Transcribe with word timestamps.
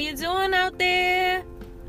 you 0.00 0.16
doing 0.16 0.54
out 0.54 0.78
there? 0.78 1.44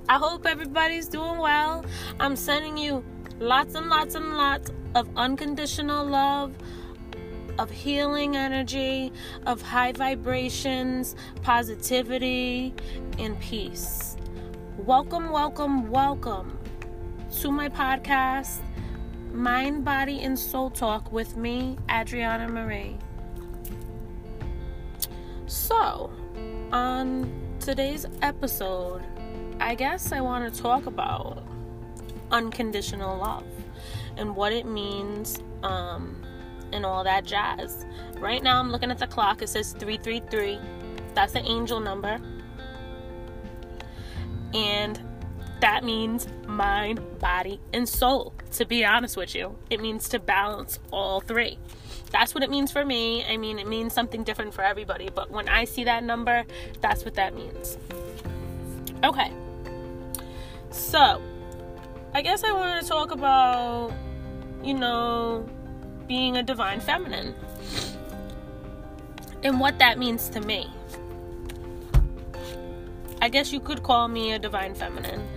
I 0.09 0.17
hope 0.17 0.45
everybody's 0.45 1.07
doing 1.07 1.37
well. 1.37 1.85
I'm 2.19 2.35
sending 2.35 2.77
you 2.77 3.05
lots 3.39 3.73
and 3.75 3.87
lots 3.87 4.15
and 4.15 4.37
lots 4.37 4.69
of 4.95 5.09
unconditional 5.15 6.05
love, 6.05 6.53
of 7.57 7.71
healing 7.71 8.35
energy, 8.35 9.13
of 9.45 9.61
high 9.61 9.93
vibrations, 9.93 11.15
positivity, 11.41 12.73
and 13.17 13.39
peace. 13.39 14.17
Welcome, 14.77 15.29
welcome, 15.29 15.89
welcome 15.89 16.59
to 17.39 17.49
my 17.49 17.69
podcast, 17.69 18.57
Mind, 19.31 19.85
Body, 19.85 20.19
and 20.19 20.37
Soul 20.37 20.69
Talk 20.69 21.13
with 21.13 21.37
me, 21.37 21.77
Adriana 21.89 22.49
Marie. 22.49 22.97
So, 25.47 26.11
on 26.73 27.40
today's 27.61 28.07
episode, 28.23 29.03
I 29.59 29.75
guess 29.75 30.11
I 30.11 30.19
want 30.19 30.51
to 30.51 30.61
talk 30.61 30.87
about 30.87 31.43
unconditional 32.31 33.19
love 33.19 33.45
and 34.17 34.35
what 34.35 34.51
it 34.51 34.65
means 34.65 35.43
um, 35.61 36.23
and 36.71 36.87
all 36.87 37.03
that 37.03 37.23
jazz. 37.23 37.85
Right 38.17 38.41
now, 38.41 38.59
I'm 38.59 38.71
looking 38.71 38.89
at 38.89 38.97
the 38.97 39.05
clock. 39.05 39.43
It 39.43 39.49
says 39.49 39.73
333. 39.73 40.57
That's 41.13 41.33
the 41.33 41.41
angel 41.41 41.79
number. 41.79 42.19
And 44.55 44.99
that 45.59 45.83
means 45.83 46.27
mind, 46.47 46.99
body, 47.19 47.59
and 47.73 47.87
soul. 47.87 48.33
To 48.53 48.65
be 48.65 48.83
honest 48.83 49.15
with 49.15 49.35
you, 49.35 49.55
it 49.69 49.79
means 49.79 50.09
to 50.09 50.19
balance 50.19 50.79
all 50.89 51.21
three. 51.21 51.59
That's 52.11 52.35
what 52.35 52.43
it 52.43 52.49
means 52.49 52.71
for 52.71 52.83
me. 52.83 53.23
I 53.25 53.37
mean, 53.37 53.57
it 53.57 53.67
means 53.67 53.93
something 53.93 54.23
different 54.23 54.53
for 54.53 54.63
everybody, 54.63 55.09
but 55.13 55.31
when 55.31 55.47
I 55.47 55.65
see 55.65 55.83
that 55.85 56.03
number, 56.03 56.43
that's 56.81 57.05
what 57.05 57.15
that 57.15 57.33
means. 57.33 57.77
Okay. 59.03 59.31
So, 60.69 61.21
I 62.13 62.21
guess 62.21 62.43
I 62.43 62.51
wanted 62.51 62.81
to 62.81 62.87
talk 62.87 63.11
about, 63.11 63.93
you 64.63 64.73
know, 64.73 65.47
being 66.07 66.37
a 66.37 66.43
divine 66.43 66.81
feminine 66.81 67.33
and 69.43 69.59
what 69.59 69.79
that 69.79 69.97
means 69.97 70.29
to 70.29 70.41
me. 70.41 70.69
I 73.21 73.29
guess 73.29 73.53
you 73.53 73.59
could 73.59 73.83
call 73.83 74.07
me 74.07 74.33
a 74.33 74.39
divine 74.39 74.75
feminine. 74.75 75.27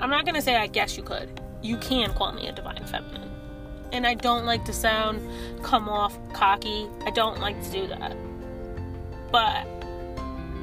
I'm 0.00 0.10
not 0.10 0.24
going 0.24 0.34
to 0.34 0.42
say 0.42 0.56
I 0.56 0.66
guess 0.66 0.96
you 0.96 1.02
could. 1.02 1.40
You 1.62 1.76
can 1.76 2.12
call 2.14 2.32
me 2.32 2.48
a 2.48 2.52
divine 2.52 2.84
feminine. 2.86 3.25
And 3.92 4.06
I 4.06 4.14
don't 4.14 4.44
like 4.44 4.64
to 4.66 4.72
sound 4.72 5.20
come 5.62 5.88
off 5.88 6.18
cocky. 6.32 6.86
I 7.04 7.10
don't 7.10 7.40
like 7.40 7.62
to 7.62 7.70
do 7.70 7.86
that. 7.88 8.16
But 9.32 9.66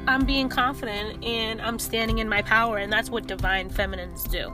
I'm 0.06 0.24
being 0.24 0.48
confident 0.48 1.24
and 1.24 1.60
I'm 1.62 1.78
standing 1.78 2.18
in 2.18 2.28
my 2.28 2.42
power, 2.42 2.78
and 2.78 2.92
that's 2.92 3.10
what 3.10 3.26
divine 3.26 3.70
feminines 3.70 4.24
do. 4.24 4.52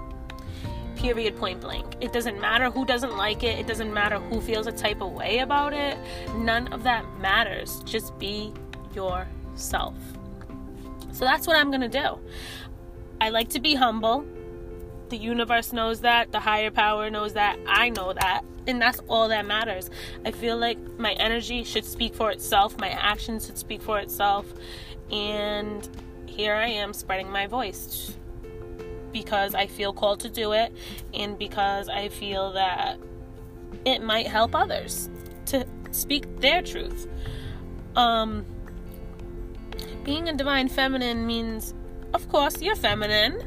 Period, 0.97 1.37
point 1.37 1.61
blank. 1.61 1.97
It 2.01 2.13
doesn't 2.13 2.41
matter 2.41 2.71
who 2.71 2.85
doesn't 2.85 3.17
like 3.17 3.43
it, 3.43 3.59
it 3.59 3.67
doesn't 3.67 3.93
matter 3.93 4.19
who 4.19 4.41
feels 4.41 4.67
a 4.67 4.73
type 4.73 5.01
of 5.01 5.13
way 5.13 5.39
about 5.39 5.73
it. 5.73 5.99
None 6.37 6.73
of 6.73 6.83
that 6.85 7.05
matters. 7.19 7.83
Just 7.85 8.19
be 8.19 8.53
yourself. 8.95 9.95
So 11.13 11.25
that's 11.25 11.47
what 11.47 11.57
I'm 11.57 11.71
gonna 11.71 11.89
do. 11.89 12.19
I 13.21 13.31
like 13.31 13.49
to 13.51 13.61
be 13.61 13.75
humble. 13.75 14.25
The 15.09 15.17
universe 15.17 15.73
knows 15.73 16.01
that, 16.03 16.33
the 16.33 16.41
higher 16.41 16.71
power 16.71 17.11
knows 17.11 17.33
that, 17.33 17.59
I 17.67 17.89
know 17.89 18.13
that, 18.13 18.43
and 18.71 18.81
that's 18.81 19.01
all 19.09 19.29
that 19.29 19.47
matters. 19.47 19.91
I 20.25 20.31
feel 20.31 20.57
like 20.57 20.79
my 20.99 21.13
energy 21.13 21.65
should 21.65 21.85
speak 21.85 22.15
for 22.15 22.31
itself, 22.31 22.79
my 22.79 22.91
actions 22.91 23.47
should 23.47 23.59
speak 23.59 23.83
for 23.83 23.99
itself, 23.99 24.47
and 25.11 25.89
here 26.27 26.55
I 26.55 26.69
am 26.69 26.93
spreading 26.95 27.31
my 27.31 27.47
voice 27.47 28.15
because 29.13 29.55
I 29.55 29.67
feel 29.67 29.93
called 29.93 30.21
to 30.21 30.31
do 30.31 30.53
it 30.53 30.73
and 31.13 31.39
because 31.39 31.89
I 31.89 32.09
feel 32.09 32.53
that 32.53 32.99
it 33.85 34.03
might 34.03 34.27
help 34.27 34.55
others 34.55 35.11
to 35.47 35.67
speak 35.91 36.41
their 36.41 36.63
truth. 36.63 37.09
Um 37.97 38.45
being 40.05 40.29
a 40.29 40.33
divine 40.33 40.69
feminine 40.69 41.27
means 41.27 41.75
of 42.15 42.29
course 42.29 42.63
you're 42.63 42.77
feminine. 42.77 43.43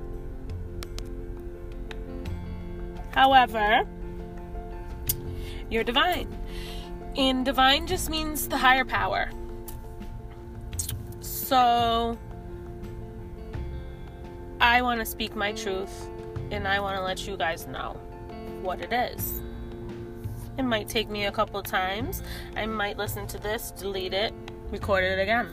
However, 3.11 3.87
you're 5.73 5.83
divine. 5.83 6.27
And 7.17 7.43
divine 7.43 7.87
just 7.87 8.09
means 8.09 8.47
the 8.47 8.57
higher 8.57 8.85
power. 8.85 9.29
So 11.19 12.17
I 14.61 14.81
want 14.81 14.99
to 14.99 15.05
speak 15.05 15.35
my 15.35 15.51
truth 15.51 16.07
and 16.51 16.67
I 16.67 16.79
want 16.79 16.97
to 16.97 17.03
let 17.03 17.27
you 17.27 17.35
guys 17.35 17.67
know 17.67 17.97
what 18.61 18.81
it 18.81 18.93
is. 18.93 19.41
It 20.57 20.63
might 20.63 20.87
take 20.87 21.09
me 21.09 21.25
a 21.25 21.31
couple 21.31 21.61
times. 21.63 22.21
I 22.55 22.67
might 22.67 22.97
listen 22.97 23.25
to 23.27 23.39
this, 23.39 23.71
delete 23.71 24.13
it, 24.13 24.33
record 24.69 25.03
it 25.03 25.19
again. 25.19 25.49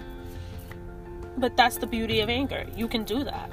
But 1.38 1.56
that's 1.56 1.78
the 1.78 1.86
beauty 1.86 2.20
of 2.20 2.28
Anchor. 2.28 2.66
You 2.76 2.86
can 2.86 3.04
do 3.04 3.24
that. 3.24 3.50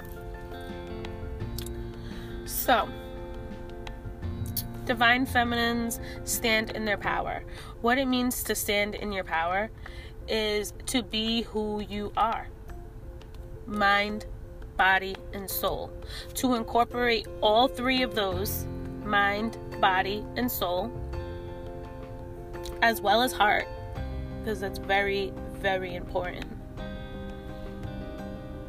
So, 2.45 2.89
divine 4.87 5.25
feminines 5.25 5.99
stand 6.23 6.71
in 6.71 6.85
their 6.85 6.97
power. 6.97 7.43
What 7.81 7.97
it 7.97 8.07
means 8.07 8.41
to 8.43 8.55
stand 8.55 8.95
in 8.95 9.11
your 9.11 9.23
power 9.23 9.69
is 10.27 10.73
to 10.87 11.03
be 11.03 11.43
who 11.43 11.81
you 11.81 12.11
are 12.17 12.47
mind, 13.67 14.25
body, 14.77 15.15
and 15.33 15.49
soul. 15.49 15.91
To 16.35 16.55
incorporate 16.55 17.27
all 17.41 17.67
three 17.67 18.01
of 18.01 18.15
those 18.15 18.65
mind, 19.03 19.57
body, 19.81 20.25
and 20.35 20.49
soul, 20.49 20.91
as 22.81 23.01
well 23.01 23.21
as 23.21 23.33
heart, 23.33 23.67
because 24.39 24.59
that's 24.59 24.79
very, 24.79 25.33
very 25.55 25.95
important. 25.95 26.45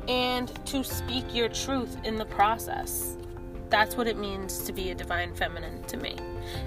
And 0.09 0.53
to 0.67 0.83
speak 0.83 1.35
your 1.35 1.49
truth 1.49 1.97
in 2.05 2.17
the 2.17 2.25
process. 2.25 3.18
That's 3.71 3.97
what 3.97 4.07
it 4.07 4.17
means 4.17 4.63
to 4.65 4.73
be 4.73 4.91
a 4.91 4.95
divine 4.95 5.35
feminine 5.35 5.83
to 5.85 5.97
me. 5.97 6.17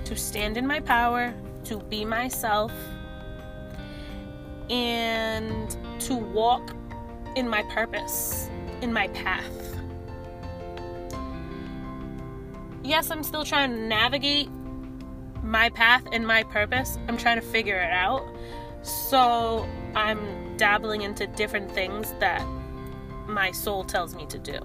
To 0.05 0.15
stand 0.15 0.57
in 0.57 0.67
my 0.67 0.79
power, 0.79 1.33
to 1.65 1.77
be 1.77 2.05
myself, 2.05 2.71
and 4.69 5.75
to 5.99 6.15
walk 6.15 6.75
in 7.35 7.47
my 7.49 7.63
purpose, 7.63 8.49
in 8.81 8.93
my 8.93 9.07
path. 9.09 9.77
Yes, 12.83 13.11
I'm 13.11 13.23
still 13.23 13.45
trying 13.45 13.71
to 13.71 13.77
navigate 13.77 14.49
my 15.43 15.69
path 15.69 16.03
and 16.11 16.25
my 16.25 16.43
purpose. 16.43 16.97
I'm 17.07 17.17
trying 17.17 17.39
to 17.39 17.45
figure 17.45 17.79
it 17.79 17.91
out. 17.91 18.23
So 18.83 19.67
I'm 19.95 20.57
dabbling 20.57 21.01
into 21.01 21.27
different 21.27 21.71
things 21.71 22.13
that 22.19 22.45
my 23.27 23.51
soul 23.51 23.83
tells 23.83 24.15
me 24.15 24.25
to 24.27 24.39
do. 24.39 24.59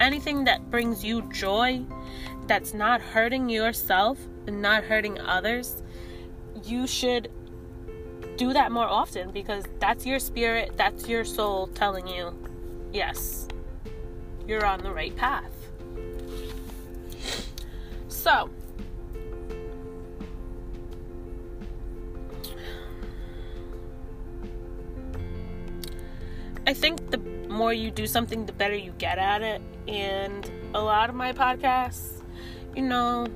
Anything 0.00 0.44
that 0.44 0.70
brings 0.70 1.04
you 1.04 1.22
joy, 1.30 1.84
that's 2.46 2.72
not 2.72 3.02
hurting 3.02 3.50
yourself 3.50 4.18
and 4.46 4.62
not 4.62 4.82
hurting 4.82 5.20
others, 5.20 5.82
you 6.64 6.86
should 6.86 7.30
do 8.36 8.54
that 8.54 8.72
more 8.72 8.88
often 8.88 9.30
because 9.30 9.64
that's 9.78 10.06
your 10.06 10.18
spirit, 10.18 10.72
that's 10.76 11.06
your 11.06 11.24
soul 11.24 11.66
telling 11.68 12.06
you, 12.06 12.34
yes, 12.92 13.46
you're 14.46 14.64
on 14.64 14.80
the 14.80 14.90
right 14.90 15.14
path. 15.14 15.52
So, 18.08 18.48
I 26.66 26.72
think 26.72 27.10
the 27.10 27.18
more 27.48 27.72
you 27.74 27.90
do 27.90 28.06
something, 28.06 28.46
the 28.46 28.52
better 28.52 28.76
you 28.76 28.92
get 28.92 29.18
at 29.18 29.42
it. 29.42 29.60
And 29.88 30.50
a 30.74 30.80
lot 30.80 31.08
of 31.08 31.16
my 31.16 31.32
podcasts, 31.32 32.22
you 32.74 32.82
know, 32.82 33.26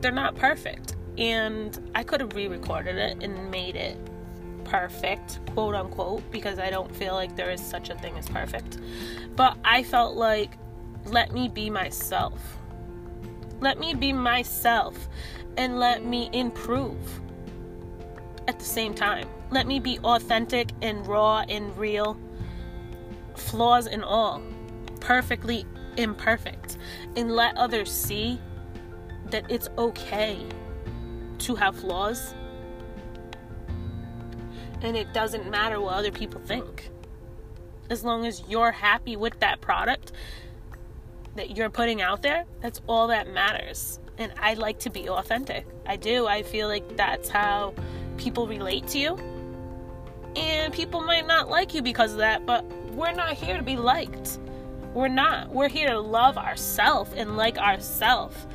they're 0.00 0.12
not 0.12 0.36
perfect. 0.36 0.96
And 1.18 1.78
I 1.94 2.02
could 2.02 2.20
have 2.20 2.34
re 2.34 2.48
recorded 2.48 2.96
it 2.96 3.22
and 3.22 3.50
made 3.50 3.76
it 3.76 3.96
perfect, 4.64 5.40
quote 5.52 5.74
unquote, 5.74 6.28
because 6.30 6.58
I 6.58 6.70
don't 6.70 6.94
feel 6.94 7.14
like 7.14 7.36
there 7.36 7.50
is 7.50 7.60
such 7.60 7.90
a 7.90 7.94
thing 7.96 8.16
as 8.16 8.28
perfect. 8.28 8.78
But 9.36 9.56
I 9.64 9.82
felt 9.82 10.16
like, 10.16 10.56
let 11.06 11.32
me 11.32 11.48
be 11.48 11.70
myself. 11.70 12.40
Let 13.60 13.78
me 13.78 13.94
be 13.94 14.12
myself 14.12 15.08
and 15.56 15.78
let 15.78 16.04
me 16.04 16.30
improve 16.32 16.98
at 18.48 18.58
the 18.58 18.64
same 18.64 18.94
time. 18.94 19.28
Let 19.50 19.66
me 19.66 19.78
be 19.78 19.98
authentic 20.00 20.70
and 20.80 21.06
raw 21.06 21.44
and 21.48 21.76
real, 21.76 22.18
flaws 23.36 23.86
and 23.86 24.02
all, 24.02 24.42
perfectly 25.00 25.66
imperfect, 25.96 26.78
and 27.16 27.30
let 27.30 27.56
others 27.56 27.90
see 27.90 28.40
that 29.30 29.50
it's 29.50 29.68
okay 29.78 30.44
to 31.38 31.54
have 31.54 31.76
flaws 31.76 32.34
and 34.82 34.96
it 34.96 35.12
doesn't 35.12 35.48
matter 35.48 35.80
what 35.80 35.94
other 35.94 36.10
people 36.10 36.40
think. 36.40 36.90
As 37.88 38.04
long 38.04 38.26
as 38.26 38.42
you're 38.48 38.72
happy 38.72 39.16
with 39.16 39.38
that 39.40 39.60
product 39.60 40.12
that 41.36 41.56
you're 41.56 41.70
putting 41.70 42.02
out 42.02 42.22
there, 42.22 42.44
that's 42.60 42.80
all 42.86 43.08
that 43.08 43.32
matters. 43.32 44.00
And 44.18 44.32
I 44.38 44.54
like 44.54 44.80
to 44.80 44.90
be 44.90 45.08
authentic. 45.08 45.66
I 45.86 45.96
do. 45.96 46.26
I 46.26 46.42
feel 46.42 46.68
like 46.68 46.96
that's 46.96 47.28
how 47.28 47.74
people 48.16 48.46
relate 48.46 48.86
to 48.88 48.98
you. 48.98 49.18
And 50.36 50.72
people 50.72 51.00
might 51.00 51.26
not 51.26 51.48
like 51.48 51.74
you 51.74 51.82
because 51.82 52.12
of 52.12 52.18
that, 52.18 52.44
but 52.44 52.64
we're 52.92 53.12
not 53.12 53.34
here 53.34 53.56
to 53.56 53.62
be 53.62 53.76
liked. 53.76 54.38
We're 54.94 55.08
not. 55.08 55.50
We're 55.50 55.68
here 55.68 55.88
to 55.88 56.00
love 56.00 56.36
ourselves 56.36 57.12
and 57.14 57.36
like 57.36 57.58
ourselves. 57.58 58.46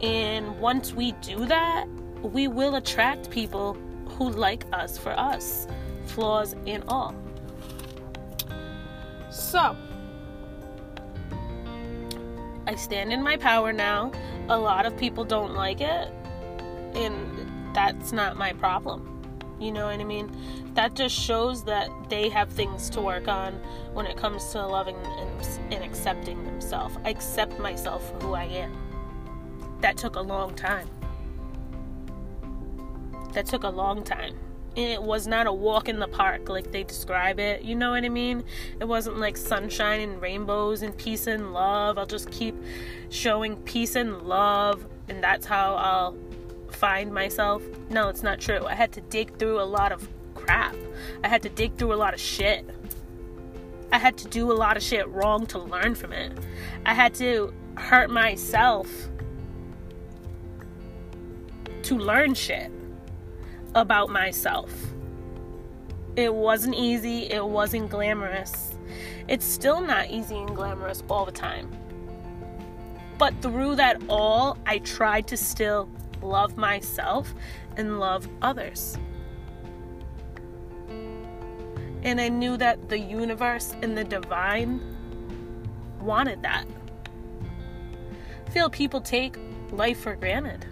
And 0.00 0.58
once 0.58 0.92
we 0.92 1.12
do 1.12 1.46
that, 1.46 1.86
we 2.22 2.48
will 2.48 2.76
attract 2.76 3.30
people 3.30 3.76
who 4.16 4.30
like 4.30 4.64
us 4.72 4.96
for 4.96 5.12
us, 5.18 5.66
flaws 6.06 6.54
and 6.66 6.82
all. 6.88 7.14
So, 9.30 9.76
I 12.66 12.74
stand 12.76 13.12
in 13.12 13.22
my 13.22 13.36
power 13.36 13.72
now. 13.72 14.12
A 14.48 14.56
lot 14.56 14.86
of 14.86 14.96
people 14.96 15.24
don't 15.24 15.54
like 15.54 15.80
it, 15.80 16.08
and 16.94 17.74
that's 17.74 18.12
not 18.12 18.36
my 18.36 18.52
problem. 18.52 19.11
You 19.62 19.70
know 19.70 19.86
what 19.86 20.00
I 20.00 20.04
mean? 20.04 20.30
That 20.74 20.94
just 20.94 21.14
shows 21.14 21.62
that 21.64 21.88
they 22.08 22.28
have 22.30 22.48
things 22.48 22.90
to 22.90 23.00
work 23.00 23.28
on 23.28 23.54
when 23.92 24.06
it 24.06 24.16
comes 24.16 24.44
to 24.52 24.66
loving 24.66 24.96
and, 24.96 25.72
and 25.72 25.84
accepting 25.84 26.44
themselves. 26.44 26.96
I 27.04 27.10
accept 27.10 27.58
myself 27.60 28.10
for 28.10 28.26
who 28.26 28.34
I 28.34 28.44
am. 28.44 28.76
That 29.80 29.96
took 29.96 30.16
a 30.16 30.20
long 30.20 30.54
time. 30.56 30.88
That 33.34 33.46
took 33.46 33.62
a 33.62 33.68
long 33.68 34.02
time 34.02 34.34
and 34.76 34.86
it 34.86 35.02
was 35.02 35.26
not 35.26 35.46
a 35.46 35.52
walk 35.52 35.88
in 35.88 35.98
the 35.98 36.08
park 36.08 36.48
like 36.48 36.72
they 36.72 36.82
describe 36.82 37.38
it. 37.38 37.62
You 37.62 37.74
know 37.74 37.90
what 37.90 38.04
I 38.04 38.08
mean? 38.08 38.42
It 38.80 38.86
wasn't 38.86 39.18
like 39.18 39.36
sunshine 39.36 40.00
and 40.00 40.20
rainbows 40.20 40.82
and 40.82 40.96
peace 40.96 41.26
and 41.26 41.52
love. 41.52 41.98
I'll 41.98 42.06
just 42.06 42.30
keep 42.30 42.54
showing 43.10 43.56
peace 43.56 43.96
and 43.96 44.22
love, 44.22 44.86
and 45.08 45.22
that's 45.22 45.44
how 45.44 45.74
I'll 45.74 46.16
find 46.72 47.12
myself. 47.12 47.62
No, 47.90 48.08
it's 48.08 48.22
not 48.22 48.40
true. 48.40 48.64
I 48.66 48.74
had 48.74 48.92
to 48.92 49.00
dig 49.00 49.38
through 49.38 49.60
a 49.60 49.64
lot 49.64 49.92
of 49.92 50.08
crap. 50.34 50.74
I 51.22 51.28
had 51.28 51.42
to 51.42 51.48
dig 51.48 51.76
through 51.76 51.92
a 51.92 51.96
lot 51.96 52.14
of 52.14 52.20
shit. 52.20 52.68
I 53.92 53.98
had 53.98 54.16
to 54.18 54.28
do 54.28 54.50
a 54.50 54.54
lot 54.54 54.76
of 54.76 54.82
shit 54.82 55.06
wrong 55.08 55.46
to 55.46 55.58
learn 55.58 55.94
from 55.94 56.12
it. 56.12 56.32
I 56.86 56.94
had 56.94 57.14
to 57.16 57.52
hurt 57.76 58.10
myself 58.10 58.88
to 61.82 61.98
learn 61.98 62.34
shit 62.34 62.70
about 63.74 64.10
myself. 64.10 64.72
It 66.16 66.32
wasn't 66.32 66.74
easy, 66.74 67.30
it 67.30 67.44
wasn't 67.44 67.90
glamorous. 67.90 68.74
It's 69.28 69.44
still 69.44 69.80
not 69.80 70.10
easy 70.10 70.36
and 70.36 70.54
glamorous 70.54 71.02
all 71.08 71.24
the 71.24 71.32
time. 71.32 71.70
But 73.18 73.40
through 73.40 73.76
that 73.76 74.02
all, 74.08 74.58
I 74.66 74.78
tried 74.78 75.26
to 75.28 75.36
still 75.36 75.88
love 76.22 76.56
myself 76.56 77.34
and 77.76 77.98
love 77.98 78.28
others. 78.40 78.98
And 82.02 82.20
I 82.20 82.28
knew 82.28 82.56
that 82.56 82.88
the 82.88 82.98
universe 82.98 83.74
and 83.82 83.96
the 83.96 84.04
divine 84.04 84.80
wanted 86.00 86.42
that. 86.42 86.66
I 88.46 88.50
feel 88.50 88.68
people 88.68 89.00
take 89.00 89.36
life 89.70 90.00
for 90.00 90.16
granted. 90.16 90.66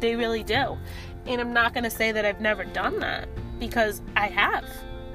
They 0.00 0.16
really 0.16 0.42
do. 0.42 0.78
And 1.26 1.40
I'm 1.40 1.52
not 1.52 1.74
going 1.74 1.84
to 1.84 1.90
say 1.90 2.12
that 2.12 2.24
I've 2.24 2.40
never 2.40 2.64
done 2.64 2.98
that 3.00 3.28
because 3.58 4.00
I 4.16 4.28
have. 4.28 4.64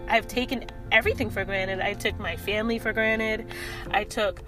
I've 0.08 0.28
taken 0.28 0.66
everything 0.92 1.30
for 1.30 1.44
granted. 1.44 1.82
I 1.82 1.94
took 1.94 2.18
my 2.20 2.38
family 2.38 2.80
for 2.80 2.94
granted. 2.94 3.48
I 3.92 4.06
took 4.06 4.42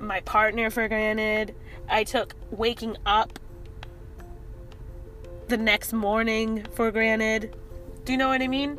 my 0.00 0.20
partner 0.20 0.68
for 0.70 0.86
granted. 0.88 1.54
I 1.88 2.04
took 2.04 2.34
waking 2.50 2.96
up 3.06 3.38
the 5.48 5.56
next 5.56 5.92
morning 5.92 6.64
for 6.72 6.90
granted. 6.90 7.54
Do 8.04 8.12
you 8.12 8.18
know 8.18 8.28
what 8.28 8.42
I 8.42 8.48
mean? 8.48 8.78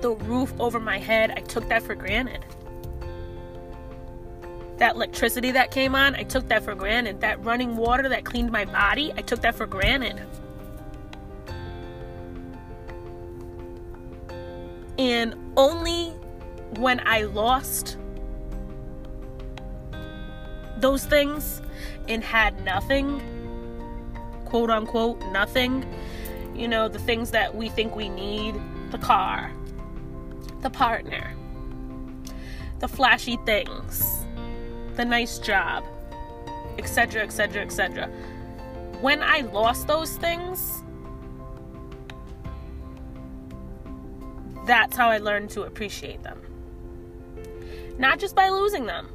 The 0.00 0.10
roof 0.10 0.52
over 0.58 0.80
my 0.80 0.98
head, 0.98 1.32
I 1.36 1.40
took 1.40 1.68
that 1.68 1.82
for 1.82 1.94
granted. 1.94 2.44
That 4.78 4.94
electricity 4.94 5.50
that 5.52 5.70
came 5.70 5.94
on, 5.94 6.14
I 6.14 6.24
took 6.24 6.48
that 6.48 6.64
for 6.64 6.74
granted. 6.74 7.20
That 7.20 7.44
running 7.44 7.76
water 7.76 8.08
that 8.08 8.24
cleaned 8.24 8.50
my 8.50 8.64
body, 8.64 9.12
I 9.16 9.22
took 9.22 9.42
that 9.42 9.54
for 9.54 9.66
granted. 9.66 10.20
And 14.98 15.34
only 15.56 16.10
when 16.76 17.00
I 17.06 17.22
lost 17.22 17.98
those 20.84 21.06
things 21.06 21.62
and 22.08 22.22
had 22.22 22.62
nothing, 22.62 23.18
quote 24.44 24.68
unquote, 24.68 25.18
nothing, 25.32 25.82
you 26.54 26.68
know, 26.68 26.88
the 26.88 26.98
things 26.98 27.30
that 27.30 27.54
we 27.54 27.70
think 27.70 27.96
we 27.96 28.10
need 28.10 28.54
the 28.90 28.98
car, 28.98 29.50
the 30.60 30.68
partner, 30.68 31.32
the 32.80 32.86
flashy 32.86 33.38
things, 33.46 34.26
the 34.96 35.06
nice 35.06 35.38
job, 35.38 35.82
etc., 36.76 37.22
etc., 37.22 37.62
etc. 37.62 38.06
When 39.00 39.22
I 39.22 39.40
lost 39.40 39.86
those 39.86 40.18
things, 40.18 40.82
that's 44.66 44.98
how 44.98 45.08
I 45.08 45.16
learned 45.16 45.48
to 45.52 45.62
appreciate 45.62 46.22
them. 46.22 46.42
Not 47.96 48.18
just 48.18 48.36
by 48.36 48.50
losing 48.50 48.84
them, 48.84 49.08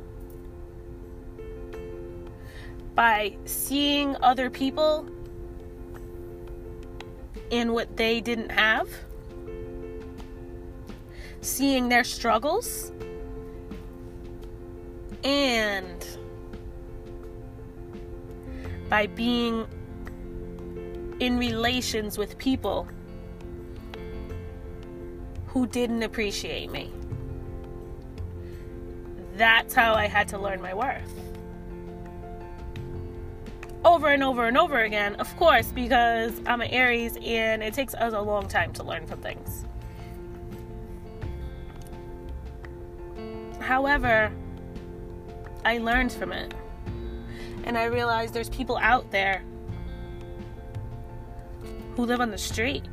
by 2.95 3.35
seeing 3.45 4.15
other 4.17 4.49
people 4.49 5.07
in 7.49 7.73
what 7.73 7.97
they 7.97 8.21
didn't 8.21 8.51
have, 8.51 8.89
seeing 11.41 11.89
their 11.89 12.03
struggles, 12.03 12.91
and 15.23 16.05
by 18.89 19.07
being 19.07 19.67
in 21.19 21.37
relations 21.37 22.17
with 22.17 22.37
people 22.37 22.87
who 25.47 25.67
didn't 25.67 26.03
appreciate 26.03 26.71
me. 26.71 26.91
That's 29.35 29.73
how 29.73 29.93
I 29.93 30.07
had 30.07 30.27
to 30.29 30.37
learn 30.37 30.61
my 30.61 30.73
worth. 30.73 31.28
Over 33.85 34.09
and 34.09 34.23
over 34.23 34.45
and 34.45 34.57
over 34.57 34.81
again, 34.83 35.15
of 35.15 35.33
course, 35.37 35.71
because 35.71 36.33
I'm 36.45 36.61
an 36.61 36.69
Aries 36.69 37.17
and 37.23 37.63
it 37.63 37.73
takes 37.73 37.93
us 37.93 38.13
a 38.13 38.21
long 38.21 38.47
time 38.47 38.73
to 38.73 38.83
learn 38.83 39.07
from 39.07 39.21
things. 39.21 39.65
However, 43.59 44.31
I 45.63 45.77
learned 45.77 46.11
from 46.11 46.31
it. 46.33 46.53
And 47.63 47.77
I 47.77 47.85
realized 47.85 48.33
there's 48.33 48.49
people 48.49 48.77
out 48.77 49.11
there 49.11 49.43
who 51.95 52.05
live 52.05 52.19
on 52.19 52.31
the 52.31 52.37
street. 52.37 52.83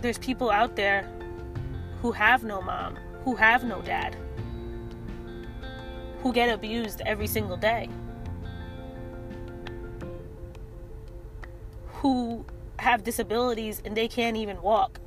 There's 0.00 0.18
people 0.18 0.50
out 0.50 0.76
there 0.76 1.08
who 2.00 2.10
have 2.12 2.42
no 2.42 2.62
mom, 2.62 2.96
who 3.24 3.36
have 3.36 3.64
no 3.64 3.82
dad, 3.82 4.16
who 6.22 6.32
get 6.32 6.48
abused 6.48 7.02
every 7.04 7.26
single 7.26 7.56
day, 7.56 7.88
who 12.02 12.44
have 12.80 13.04
disabilities 13.04 13.80
and 13.84 13.96
they 13.96 14.08
can't 14.08 14.36
even 14.36 14.60
walk 14.60 14.98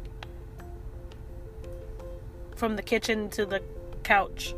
from 2.56 2.78
the 2.78 2.82
kitchen 2.82 3.30
to 3.30 3.46
the 3.46 3.62
couch. 4.04 4.56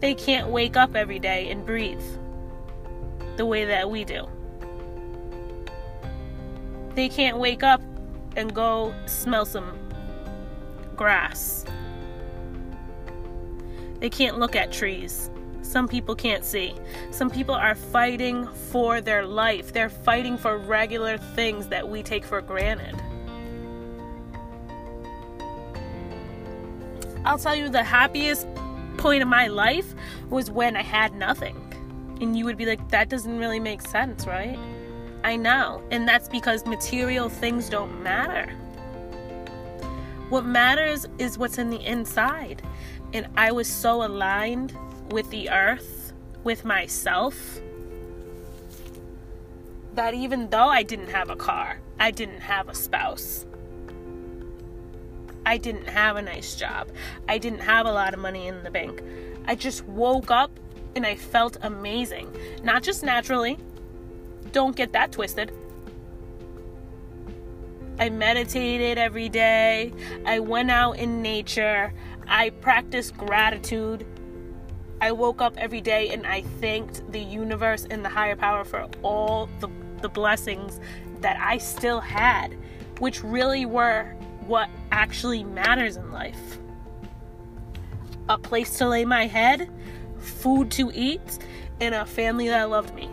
They 0.00 0.14
can't 0.14 0.48
wake 0.48 0.74
up 0.74 0.96
every 0.96 1.18
day 1.18 1.50
and 1.50 1.66
breathe 1.66 2.02
the 3.36 3.44
way 3.44 3.66
that 3.66 3.90
we 3.90 4.04
do. 4.04 4.26
They 6.94 7.10
can't 7.10 7.36
wake 7.36 7.62
up 7.62 7.82
and 8.34 8.54
go 8.54 8.94
smell 9.04 9.44
some 9.44 9.78
grass. 10.96 11.66
They 14.00 14.08
can't 14.08 14.38
look 14.38 14.56
at 14.56 14.72
trees. 14.72 15.30
Some 15.62 15.88
people 15.88 16.14
can't 16.14 16.44
see. 16.44 16.74
Some 17.10 17.30
people 17.30 17.54
are 17.54 17.74
fighting 17.74 18.46
for 18.46 19.00
their 19.00 19.26
life. 19.26 19.72
They're 19.72 19.90
fighting 19.90 20.38
for 20.38 20.58
regular 20.58 21.18
things 21.18 21.68
that 21.68 21.88
we 21.88 22.02
take 22.02 22.24
for 22.24 22.42
granted. 22.42 23.00
I'll 27.24 27.38
tell 27.38 27.56
you 27.56 27.68
the 27.68 27.84
happiest 27.84 28.46
point 28.98 29.22
of 29.22 29.28
my 29.28 29.48
life 29.48 29.94
was 30.30 30.50
when 30.50 30.76
I 30.76 30.82
had 30.82 31.14
nothing. 31.14 31.56
And 32.20 32.36
you 32.36 32.44
would 32.44 32.56
be 32.58 32.66
like, 32.66 32.90
that 32.90 33.08
doesn't 33.08 33.38
really 33.38 33.60
make 33.60 33.82
sense, 33.82 34.26
right? 34.26 34.58
I 35.24 35.36
know. 35.36 35.82
And 35.90 36.08
that's 36.08 36.28
because 36.28 36.66
material 36.66 37.28
things 37.28 37.68
don't 37.70 38.02
matter 38.02 38.52
What 40.30 40.46
matters 40.46 41.06
is 41.18 41.38
what's 41.38 41.58
in 41.58 41.70
the 41.70 41.84
inside. 41.86 42.62
And 43.12 43.28
I 43.36 43.52
was 43.52 43.68
so 43.68 44.04
aligned 44.04 44.76
with 45.12 45.30
the 45.30 45.50
earth, 45.50 46.12
with 46.42 46.64
myself, 46.64 47.60
that 49.94 50.14
even 50.14 50.48
though 50.48 50.68
I 50.68 50.82
didn't 50.82 51.08
have 51.08 51.28
a 51.28 51.36
car, 51.36 51.78
I 52.00 52.10
didn't 52.10 52.40
have 52.40 52.68
a 52.68 52.74
spouse, 52.74 53.46
I 55.44 55.58
didn't 55.58 55.88
have 55.88 56.16
a 56.16 56.22
nice 56.22 56.56
job, 56.56 56.88
I 57.28 57.38
didn't 57.38 57.60
have 57.60 57.86
a 57.86 57.92
lot 57.92 58.14
of 58.14 58.20
money 58.20 58.46
in 58.46 58.62
the 58.64 58.70
bank, 58.70 59.02
I 59.44 59.54
just 59.54 59.84
woke 59.84 60.30
up 60.30 60.50
and 60.96 61.06
I 61.06 61.14
felt 61.14 61.56
amazing. 61.62 62.34
Not 62.62 62.82
just 62.82 63.02
naturally, 63.02 63.58
don't 64.52 64.76
get 64.76 64.92
that 64.92 65.12
twisted. 65.12 65.52
I 67.98 68.08
meditated 68.08 68.98
every 68.98 69.28
day. 69.28 69.92
I 70.24 70.40
went 70.40 70.70
out 70.70 70.98
in 70.98 71.22
nature. 71.22 71.92
I 72.26 72.50
practiced 72.50 73.16
gratitude. 73.16 74.06
I 75.02 75.10
woke 75.10 75.42
up 75.42 75.56
every 75.58 75.80
day 75.80 76.10
and 76.10 76.24
I 76.24 76.42
thanked 76.60 77.10
the 77.10 77.18
universe 77.18 77.88
and 77.90 78.04
the 78.04 78.08
higher 78.08 78.36
power 78.36 78.62
for 78.62 78.86
all 79.02 79.48
the, 79.58 79.68
the 80.00 80.08
blessings 80.08 80.78
that 81.22 81.36
I 81.40 81.58
still 81.58 81.98
had, 81.98 82.56
which 83.00 83.24
really 83.24 83.66
were 83.66 84.14
what 84.46 84.70
actually 84.92 85.42
matters 85.42 85.96
in 85.96 86.12
life. 86.12 86.58
A 88.28 88.38
place 88.38 88.78
to 88.78 88.88
lay 88.88 89.04
my 89.04 89.26
head, 89.26 89.68
food 90.20 90.70
to 90.70 90.92
eat, 90.94 91.40
and 91.80 91.96
a 91.96 92.06
family 92.06 92.46
that 92.46 92.70
loved 92.70 92.94
me, 92.94 93.10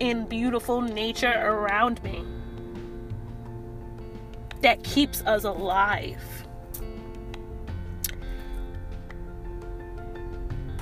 and 0.00 0.28
beautiful 0.28 0.82
nature 0.82 1.34
around 1.34 2.00
me 2.04 2.24
that 4.62 4.84
keeps 4.84 5.20
us 5.22 5.42
alive. 5.42 6.45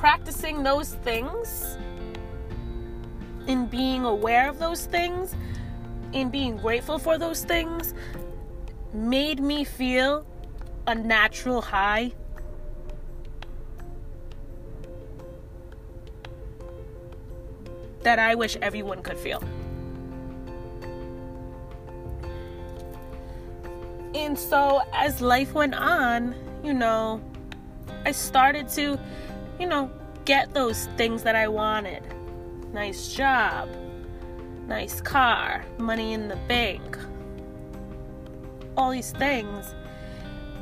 Practicing 0.04 0.62
those 0.62 0.96
things 0.96 1.78
and 3.48 3.70
being 3.70 4.04
aware 4.04 4.50
of 4.50 4.58
those 4.58 4.84
things 4.84 5.34
and 6.12 6.30
being 6.30 6.58
grateful 6.58 6.98
for 6.98 7.16
those 7.16 7.42
things 7.42 7.94
made 8.92 9.40
me 9.40 9.64
feel 9.64 10.26
a 10.86 10.94
natural 10.94 11.62
high 11.62 12.12
that 18.02 18.18
I 18.18 18.34
wish 18.34 18.58
everyone 18.60 19.00
could 19.00 19.16
feel. 19.16 19.42
And 24.14 24.38
so 24.38 24.82
as 24.92 25.22
life 25.22 25.54
went 25.54 25.74
on, 25.74 26.34
you 26.62 26.74
know, 26.74 27.22
I 28.04 28.12
started 28.12 28.68
to, 28.68 28.98
you 29.64 29.70
know, 29.70 29.90
get 30.26 30.52
those 30.52 30.88
things 30.98 31.22
that 31.22 31.34
I 31.34 31.48
wanted. 31.48 32.02
Nice 32.74 33.14
job, 33.14 33.66
nice 34.66 35.00
car, 35.00 35.64
money 35.78 36.12
in 36.12 36.28
the 36.28 36.36
bank, 36.46 36.98
all 38.76 38.90
these 38.90 39.12
things. 39.12 39.74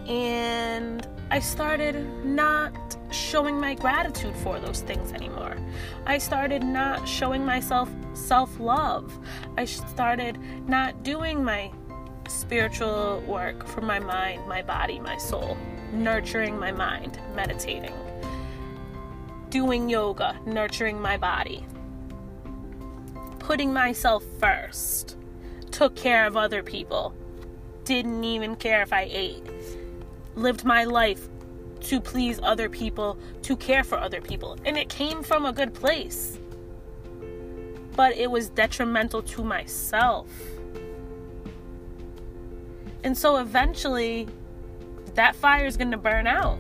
And 0.07 1.05
I 1.33 1.41
started 1.41 1.97
not 2.25 2.97
showing 3.11 3.59
my 3.59 3.75
gratitude 3.75 4.37
for 4.37 4.61
those 4.61 4.83
things 4.83 5.13
anymore. 5.13 5.57
I 6.07 6.19
started 6.19 6.63
not 6.63 7.09
showing 7.09 7.45
myself 7.45 7.91
self 8.15 8.61
love. 8.61 9.13
I 9.57 9.65
started 9.65 10.39
not 10.69 11.03
doing 11.03 11.43
my 11.43 11.73
spiritual 12.29 13.21
work 13.27 13.67
for 13.67 13.81
my 13.81 13.99
mind, 13.99 14.47
my 14.47 14.63
body, 14.63 15.01
my 15.01 15.17
soul, 15.17 15.57
nurturing 15.93 16.57
my 16.57 16.71
mind, 16.71 17.19
meditating, 17.35 17.95
doing 19.53 19.91
yoga, 19.91 20.35
nurturing 20.47 20.99
my 20.99 21.19
body, 21.19 21.63
putting 23.39 23.71
myself 23.71 24.25
first, 24.41 25.19
took 25.71 25.95
care 25.95 26.27
of 26.27 26.39
other 26.39 26.63
people, 26.63 27.15
didn't 27.85 28.25
even 28.25 28.57
care 28.57 28.81
if 28.81 28.95
I 28.95 29.03
ate, 29.11 29.47
lived 30.37 30.65
my 30.65 30.85
life 30.85 31.29
to 31.81 32.01
please 32.01 32.41
other 32.43 32.71
people, 32.71 33.19
to 33.43 33.55
care 33.55 33.85
for 33.85 33.99
other 33.99 34.23
people. 34.23 34.57
And 34.65 34.79
it 34.79 34.89
came 34.89 35.23
from 35.23 35.45
a 35.45 35.53
good 35.53 35.75
place. 35.75 36.39
But 37.95 38.17
it 38.17 38.31
was 38.31 38.49
detrimental 38.49 39.21
to 39.23 39.45
myself. 39.45 40.31
And 43.05 43.19
so 43.19 43.37
eventually, 43.37 44.29
that 45.15 45.37
fire 45.37 45.67
is 45.67 45.77
going 45.77 45.91
to 45.91 45.99
burn 45.99 46.27
out. 46.27 46.59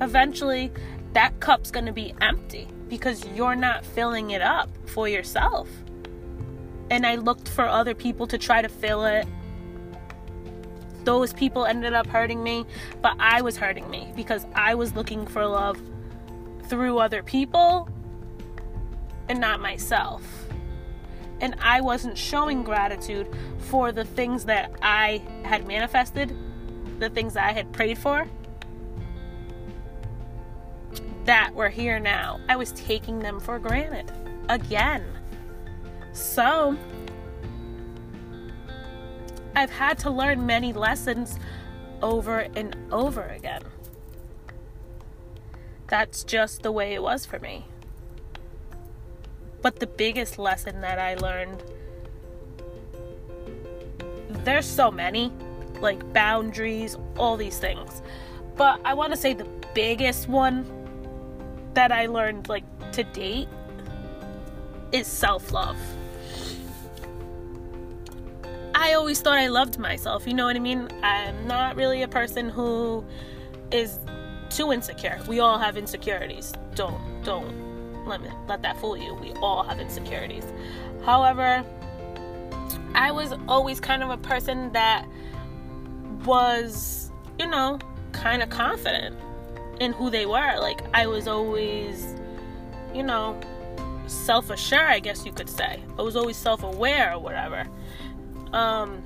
Eventually, 0.00 0.72
that 1.16 1.40
cup's 1.40 1.70
going 1.70 1.86
to 1.86 1.92
be 1.92 2.12
empty 2.20 2.68
because 2.88 3.24
you're 3.34 3.56
not 3.56 3.86
filling 3.86 4.32
it 4.32 4.42
up 4.42 4.68
for 4.84 5.08
yourself. 5.08 5.66
And 6.90 7.06
I 7.06 7.14
looked 7.14 7.48
for 7.48 7.66
other 7.66 7.94
people 7.94 8.26
to 8.26 8.36
try 8.36 8.60
to 8.60 8.68
fill 8.68 9.06
it. 9.06 9.26
Those 11.04 11.32
people 11.32 11.64
ended 11.64 11.94
up 11.94 12.06
hurting 12.06 12.42
me, 12.42 12.66
but 13.00 13.16
I 13.18 13.40
was 13.40 13.56
hurting 13.56 13.88
me 13.88 14.12
because 14.14 14.44
I 14.54 14.74
was 14.74 14.94
looking 14.94 15.26
for 15.26 15.46
love 15.46 15.80
through 16.64 16.98
other 16.98 17.22
people 17.22 17.88
and 19.30 19.40
not 19.40 19.60
myself 19.60 20.22
and 21.40 21.54
I 21.60 21.80
wasn't 21.80 22.16
showing 22.16 22.62
gratitude 22.62 23.28
for 23.58 23.92
the 23.92 24.04
things 24.04 24.44
that 24.46 24.70
I 24.82 25.22
had 25.44 25.66
manifested, 25.66 26.34
the 26.98 27.10
things 27.10 27.36
I 27.36 27.52
had 27.52 27.72
prayed 27.72 27.98
for, 27.98 28.26
that 31.26 31.54
were 31.54 31.68
here 31.68 31.98
now. 31.98 32.40
I 32.48 32.56
was 32.56 32.72
taking 32.72 33.18
them 33.18 33.40
for 33.40 33.58
granted 33.58 34.10
again. 34.48 35.04
So, 36.12 36.76
I've 39.54 39.70
had 39.70 39.98
to 40.00 40.10
learn 40.10 40.46
many 40.46 40.72
lessons 40.72 41.38
over 42.02 42.40
and 42.54 42.76
over 42.92 43.22
again. 43.22 43.62
That's 45.88 46.24
just 46.24 46.62
the 46.62 46.72
way 46.72 46.94
it 46.94 47.02
was 47.02 47.26
for 47.26 47.38
me. 47.38 47.66
But 49.62 49.80
the 49.80 49.86
biggest 49.86 50.38
lesson 50.38 50.80
that 50.80 50.98
I 50.98 51.14
learned 51.14 51.62
there's 54.44 54.66
so 54.66 54.90
many, 54.90 55.32
like 55.80 56.12
boundaries, 56.12 56.96
all 57.16 57.36
these 57.36 57.58
things. 57.58 58.00
But 58.56 58.80
I 58.84 58.94
want 58.94 59.12
to 59.12 59.16
say 59.16 59.34
the 59.34 59.48
biggest 59.74 60.28
one 60.28 60.64
that 61.76 61.92
I 61.92 62.06
learned, 62.06 62.48
like 62.48 62.64
to 62.92 63.04
date, 63.04 63.48
is 64.92 65.06
self 65.06 65.52
love. 65.52 65.76
I 68.74 68.94
always 68.94 69.20
thought 69.20 69.38
I 69.38 69.48
loved 69.48 69.78
myself, 69.78 70.26
you 70.26 70.34
know 70.34 70.46
what 70.46 70.56
I 70.56 70.58
mean? 70.58 70.88
I'm 71.02 71.46
not 71.46 71.76
really 71.76 72.02
a 72.02 72.08
person 72.08 72.48
who 72.48 73.04
is 73.70 73.98
too 74.50 74.72
insecure. 74.72 75.18
We 75.28 75.40
all 75.40 75.58
have 75.58 75.76
insecurities. 75.76 76.52
Don't, 76.74 77.00
don't 77.24 78.06
let, 78.06 78.22
me, 78.22 78.28
let 78.48 78.62
that 78.62 78.78
fool 78.80 78.96
you. 78.96 79.14
We 79.14 79.32
all 79.34 79.62
have 79.62 79.78
insecurities. 79.78 80.44
However, 81.04 81.64
I 82.94 83.10
was 83.10 83.34
always 83.48 83.80
kind 83.80 84.02
of 84.02 84.10
a 84.10 84.18
person 84.18 84.72
that 84.72 85.06
was, 86.24 87.10
you 87.38 87.46
know, 87.46 87.78
kind 88.12 88.42
of 88.42 88.50
confident 88.50 89.16
in 89.80 89.92
who 89.92 90.10
they 90.10 90.26
were. 90.26 90.58
Like, 90.58 90.82
I 90.94 91.06
was 91.06 91.28
always, 91.28 92.14
you 92.94 93.02
know, 93.02 93.38
self 94.06 94.50
assured, 94.50 94.88
I 94.88 95.00
guess 95.00 95.24
you 95.24 95.32
could 95.32 95.48
say. 95.48 95.82
I 95.98 96.02
was 96.02 96.16
always 96.16 96.36
self 96.36 96.62
aware 96.62 97.14
or 97.14 97.18
whatever. 97.20 97.66
Um, 98.52 99.02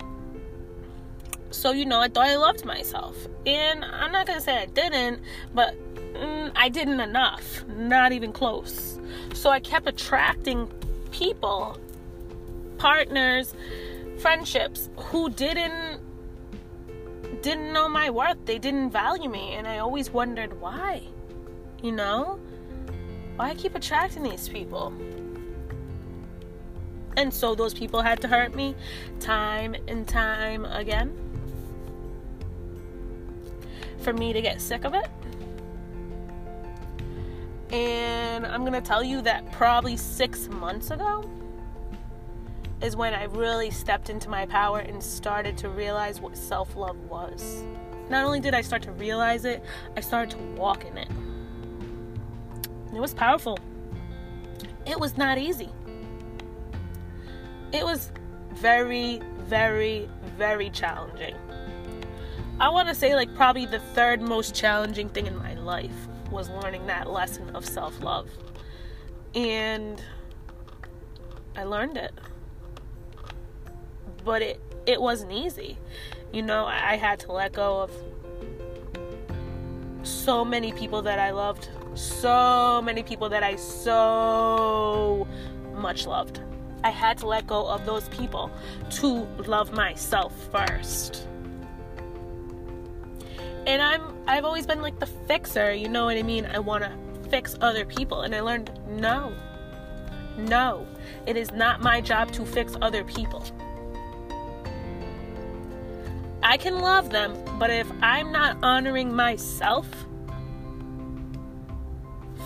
so, 1.51 1.73
you 1.73 1.85
know, 1.85 2.01
I 2.01 2.09
thought 2.09 2.27
I 2.27 2.37
loved 2.37 2.65
myself. 2.65 3.17
And 3.47 3.85
I'm 3.85 4.13
not 4.13 4.27
going 4.27 4.39
to 4.39 4.45
say 4.45 4.57
I 4.57 4.67
didn't, 4.67 5.21
but 5.55 5.75
mm, 6.15 6.53
I 6.55 6.69
didn't 6.69 7.01
enough. 7.01 7.67
Not 7.69 8.13
even 8.13 8.33
close. 8.33 9.01
So 9.35 9.51
I 9.51 9.61
kept 9.61 9.89
attracting 9.89 10.71
people, 11.11 11.79
partners, 12.79 13.55
friendships 14.19 14.89
who 14.97 15.31
didn't 15.31 16.01
didn't 17.43 17.73
know 17.73 17.89
my 17.89 18.11
worth. 18.11 18.45
They 18.45 18.59
didn't 18.59 18.91
value 18.91 19.29
me 19.29 19.55
and 19.55 19.67
I 19.67 19.79
always 19.79 20.11
wondered 20.11 20.61
why. 20.61 21.03
You 21.83 21.93
know? 21.93 22.39
Why 23.37 23.51
I 23.51 23.55
keep 23.55 23.75
attracting 23.75 24.23
these 24.23 24.49
people? 24.49 24.93
And 27.17 27.33
so 27.33 27.55
those 27.55 27.75
people 27.75 28.03
had 28.03 28.21
to 28.23 28.29
hurt 28.29 28.55
me 28.55 28.75
time 29.19 29.75
and 29.89 30.07
time 30.07 30.65
again 30.67 31.17
for 33.99 34.13
me 34.13 34.33
to 34.33 34.41
get 34.41 34.61
sick 34.61 34.85
of 34.85 34.95
it. 34.95 35.09
And 37.73 38.47
I'm 38.47 38.63
going 38.63 38.73
to 38.73 38.81
tell 38.81 39.05
you 39.05 39.23
that 39.23 39.51
probably 39.53 39.97
six 39.97 40.49
months 40.49 40.91
ago, 40.91 41.29
is 42.83 42.97
when 42.97 43.15
I 43.15 43.25
really 43.25 43.71
stepped 43.71 44.11
into 44.11 44.29
my 44.29 44.47
power 44.47 44.79
and 44.79 45.03
started 45.03 45.59
to 45.59 45.69
realize 45.69 46.21
what 46.21 46.37
self 46.37 46.77
love 46.77 46.97
was. 47.09 47.63
Not 48.09 48.25
only 48.25 48.41
did 48.41 48.55
I 48.55 48.63
start 48.63 48.83
to 48.83 48.93
realize 48.93 49.45
it, 49.45 49.63
I 49.97 50.01
started 50.01 50.31
to 50.37 50.39
walk 50.61 50.85
in 50.85 50.99
it. 50.99 51.09
It 52.95 53.01
was 53.01 53.15
powerful. 53.15 53.59
It 54.87 54.99
was 54.99 55.17
not 55.17 55.39
easy. 55.39 55.69
It 57.73 57.85
was 57.85 58.11
very, 58.53 59.21
very, 59.45 60.09
very 60.37 60.71
challenging. 60.71 61.37
I 62.59 62.69
want 62.69 62.89
to 62.89 62.95
say, 62.95 63.15
like, 63.15 63.35
probably 63.35 63.67
the 63.67 63.79
third 63.79 64.21
most 64.21 64.55
challenging 64.55 65.09
thing 65.09 65.27
in 65.27 65.37
my 65.39 65.55
life 65.55 66.09
was 66.31 66.51
learning 66.51 66.87
that 66.87 67.09
lesson 67.09 67.55
of 67.55 67.65
self 67.65 68.03
love. 68.03 68.29
And 69.35 70.03
I 71.57 71.65
learned 71.65 71.97
it. 71.97 72.13
But 74.25 74.43
it, 74.43 74.61
it 74.87 75.01
wasn't 75.01 75.33
easy. 75.33 75.79
You 76.33 76.43
know, 76.43 76.67
I 76.67 76.97
had 76.97 77.19
to 77.21 77.33
let 77.33 77.53
go 77.53 77.81
of 77.81 77.91
so 80.03 80.45
many 80.45 80.73
people 80.73 81.03
that 81.03 81.19
I 81.19 81.31
loved, 81.31 81.69
so 81.95 82.81
many 82.83 83.03
people 83.03 83.29
that 83.29 83.43
I 83.43 83.57
so 83.57 85.27
much 85.75 86.07
loved. 86.07 86.41
I 86.83 86.91
had 86.91 87.19
to 87.19 87.27
let 87.27 87.47
go 87.47 87.67
of 87.67 87.85
those 87.85 88.09
people 88.09 88.51
to 88.91 89.27
love 89.47 89.73
myself 89.73 90.33
first. 90.51 91.27
And 93.67 93.83
I'm 93.83 94.17
I've 94.27 94.45
always 94.45 94.67
been 94.67 94.81
like 94.81 94.99
the 94.99 95.07
fixer, 95.07 95.73
you 95.73 95.89
know 95.89 96.07
what 96.07 96.17
I 96.17 96.23
mean? 96.23 96.47
I 96.47 96.59
want 96.59 96.85
to 96.85 96.93
fix 97.29 97.57
other 97.61 97.85
people 97.85 98.23
and 98.23 98.35
I 98.35 98.41
learned 98.41 98.71
no. 98.89 99.35
No. 100.37 100.87
It 101.27 101.37
is 101.37 101.53
not 101.53 101.81
my 101.83 102.01
job 102.01 102.33
to 102.33 102.47
fix 102.47 102.77
other 102.81 103.05
people. 103.05 103.45
I 106.43 106.57
can 106.57 106.79
love 106.79 107.11
them, 107.11 107.37
but 107.59 107.71
if 107.71 107.91
I'm 108.01 108.33
not 108.33 108.57
honoring 108.63 109.15
myself 109.15 109.87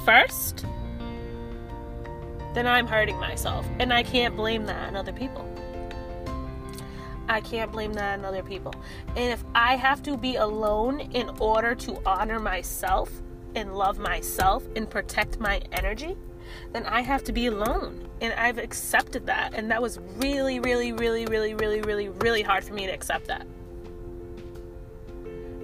first, 0.05 0.67
then 2.55 2.67
I'm 2.67 2.87
hurting 2.87 3.19
myself. 3.19 3.67
And 3.79 3.93
I 3.93 4.03
can't 4.03 4.37
blame 4.37 4.67
that 4.67 4.89
on 4.89 4.97
other 4.97 5.13
people. 5.13 5.49
I 7.29 7.41
can't 7.41 7.73
blame 7.73 7.93
that 7.95 8.19
on 8.19 8.25
other 8.25 8.43
people. 8.43 8.75
And 9.17 9.33
if 9.33 9.45
I 9.55 9.77
have 9.77 10.03
to 10.03 10.17
be 10.17 10.37
alone 10.37 11.01
in 11.01 11.31
order 11.41 11.75
to 11.77 12.01
honor 12.05 12.39
myself 12.39 13.11
and 13.55 13.75
love 13.75 13.99
myself 13.99 14.65
and 14.77 14.91
protect 14.91 15.41
my 15.41 15.61
energy, 15.73 16.17
then 16.73 16.85
I 16.85 17.01
have 17.01 17.25
to 17.25 17.33
be 17.33 17.47
alone. 17.47 18.09
And 18.21 18.33
I've 18.35 18.59
accepted 18.59 19.27
that. 19.27 19.55
And 19.55 19.71
that 19.71 19.81
was 19.81 19.99
really, 20.17 20.61
really, 20.61 20.93
really, 20.93 21.27
really, 21.27 21.55
really, 21.55 21.81
really, 21.81 22.09
really 22.09 22.43
hard 22.43 22.65
for 22.65 22.75
me 22.75 22.87
to 22.87 22.93
accept 22.93 23.27
that. 23.29 23.47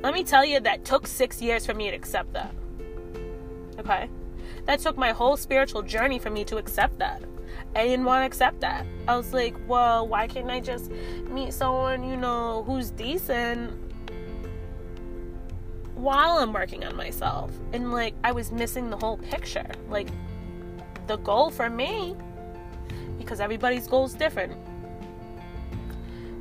Let 0.02 0.14
me 0.14 0.24
tell 0.24 0.44
you, 0.44 0.60
that 0.60 0.84
took 0.84 1.06
six 1.06 1.42
years 1.42 1.66
for 1.66 1.74
me 1.74 1.90
to 1.90 1.96
accept 1.96 2.32
that. 2.32 2.54
Okay? 3.78 4.08
That 4.64 4.80
took 4.80 4.96
my 4.96 5.10
whole 5.12 5.36
spiritual 5.36 5.82
journey 5.82 6.18
for 6.18 6.30
me 6.30 6.44
to 6.44 6.56
accept 6.56 6.98
that. 6.98 7.22
I 7.74 7.84
didn't 7.84 8.04
want 8.04 8.22
to 8.22 8.26
accept 8.26 8.60
that. 8.60 8.86
I 9.06 9.16
was 9.16 9.32
like, 9.32 9.54
well, 9.68 10.06
why 10.08 10.26
can't 10.26 10.50
I 10.50 10.60
just 10.60 10.90
meet 11.28 11.52
someone, 11.52 12.02
you 12.02 12.16
know, 12.16 12.62
who's 12.66 12.90
decent 12.90 13.72
while 15.94 16.38
I'm 16.38 16.52
working 16.52 16.84
on 16.84 16.96
myself? 16.96 17.52
And 17.72 17.92
like, 17.92 18.14
I 18.24 18.32
was 18.32 18.50
missing 18.50 18.90
the 18.90 18.96
whole 18.96 19.18
picture. 19.18 19.68
Like, 19.88 20.08
the 21.06 21.16
goal 21.18 21.50
for 21.50 21.68
me, 21.68 22.16
because 23.18 23.40
everybody's 23.40 23.86
goal 23.86 24.06
is 24.06 24.14
different, 24.14 24.56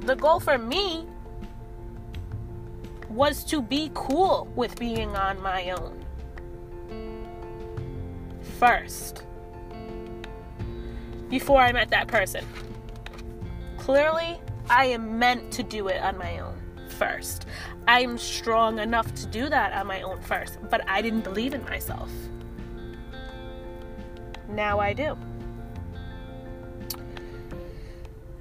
the 0.06 0.16
goal 0.16 0.40
for 0.40 0.58
me 0.58 1.06
was 3.20 3.44
to 3.44 3.62
be 3.62 3.92
cool 3.96 4.50
with 4.56 4.80
being 4.80 5.14
on 5.14 5.42
my 5.42 5.72
own. 5.72 6.06
First 8.58 9.26
before 11.28 11.60
I 11.60 11.74
met 11.74 11.90
that 11.90 12.08
person. 12.08 12.46
Clearly, 13.78 14.40
I 14.70 14.86
am 14.86 15.20
meant 15.20 15.52
to 15.52 15.64
do 15.64 15.90
it 15.90 16.02
on 16.02 16.18
my 16.18 16.40
own 16.40 16.56
first. 16.98 17.46
I 17.90 18.00
am 18.00 18.18
strong 18.18 18.80
enough 18.80 19.14
to 19.16 19.26
do 19.28 19.50
that 19.50 19.74
on 19.74 19.86
my 19.86 20.02
own 20.02 20.22
first, 20.22 20.58
but 20.70 20.88
I 20.88 21.02
didn't 21.02 21.26
believe 21.26 21.54
in 21.54 21.62
myself. 21.66 22.10
Now 24.48 24.80
I 24.80 24.94
do. 24.94 25.18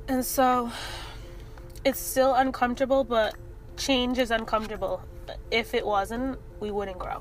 And 0.07 0.25
so 0.25 0.71
it's 1.85 1.99
still 1.99 2.37
uncomfortable, 2.37 3.03
but 3.03 3.35
change 3.79 4.19
is 4.19 4.31
uncomfortable. 4.31 5.03
If 5.51 5.75
it 5.75 5.87
wasn't, 5.87 6.39
we 6.61 6.71
wouldn't 6.71 6.99
grow. 6.99 7.19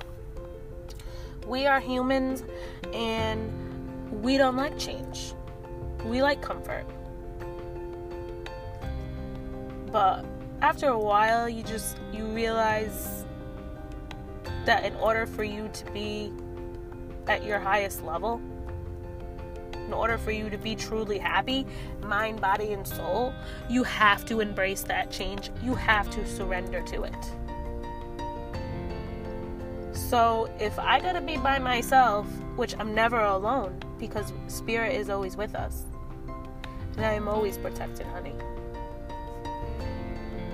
We 1.46 1.66
are 1.66 1.80
humans 1.80 2.42
and 2.92 3.50
we 4.22 4.36
don't 4.36 4.56
like 4.56 4.78
change 4.78 5.32
we 6.04 6.22
like 6.22 6.40
comfort. 6.40 6.84
But 9.90 10.24
after 10.60 10.88
a 10.88 10.98
while, 10.98 11.48
you 11.48 11.62
just 11.62 11.98
you 12.12 12.24
realize 12.26 13.24
that 14.64 14.84
in 14.84 14.94
order 14.96 15.26
for 15.26 15.44
you 15.44 15.68
to 15.72 15.84
be 15.92 16.32
at 17.26 17.44
your 17.44 17.58
highest 17.58 18.02
level, 18.04 18.40
in 19.88 19.94
order 19.94 20.18
for 20.18 20.30
you 20.30 20.50
to 20.50 20.58
be 20.58 20.76
truly 20.76 21.18
happy, 21.18 21.66
mind, 22.02 22.40
body, 22.42 22.74
and 22.74 22.86
soul, 22.86 23.32
you 23.70 23.82
have 23.82 24.26
to 24.26 24.40
embrace 24.40 24.82
that 24.82 25.10
change. 25.10 25.50
You 25.64 25.74
have 25.74 26.10
to 26.10 26.26
surrender 26.26 26.82
to 26.82 27.04
it. 27.04 27.32
So 29.96 30.50
if 30.60 30.78
I 30.78 31.00
gotta 31.00 31.22
be 31.22 31.38
by 31.38 31.58
myself, 31.58 32.26
which 32.56 32.74
I'm 32.78 32.94
never 32.94 33.18
alone 33.20 33.80
because 33.98 34.32
spirit 34.46 34.94
is 34.94 35.08
always 35.08 35.36
with 35.36 35.54
us, 35.54 35.84
and 36.96 37.06
I 37.06 37.14
am 37.14 37.26
always 37.26 37.56
protected, 37.56 38.06
honey. 38.08 38.34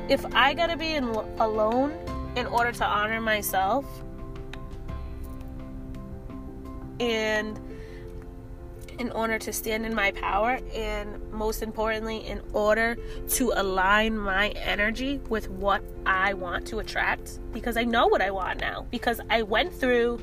If 0.08 0.24
I 0.32 0.54
gotta 0.54 0.76
be 0.76 0.94
in, 0.94 1.04
alone 1.04 1.92
in 2.36 2.46
order 2.46 2.70
to 2.70 2.84
honor 2.84 3.20
myself, 3.20 3.84
and 7.00 7.58
in 8.98 9.10
order 9.10 9.38
to 9.38 9.52
stand 9.52 9.84
in 9.84 9.94
my 9.94 10.12
power, 10.12 10.60
and 10.72 11.20
most 11.32 11.62
importantly, 11.62 12.18
in 12.26 12.40
order 12.52 12.96
to 13.28 13.52
align 13.56 14.16
my 14.16 14.50
energy 14.50 15.20
with 15.28 15.50
what 15.50 15.82
I 16.06 16.34
want 16.34 16.66
to 16.68 16.78
attract, 16.78 17.40
because 17.52 17.76
I 17.76 17.84
know 17.84 18.06
what 18.06 18.22
I 18.22 18.30
want 18.30 18.60
now, 18.60 18.86
because 18.90 19.20
I 19.30 19.42
went 19.42 19.72
through 19.72 20.20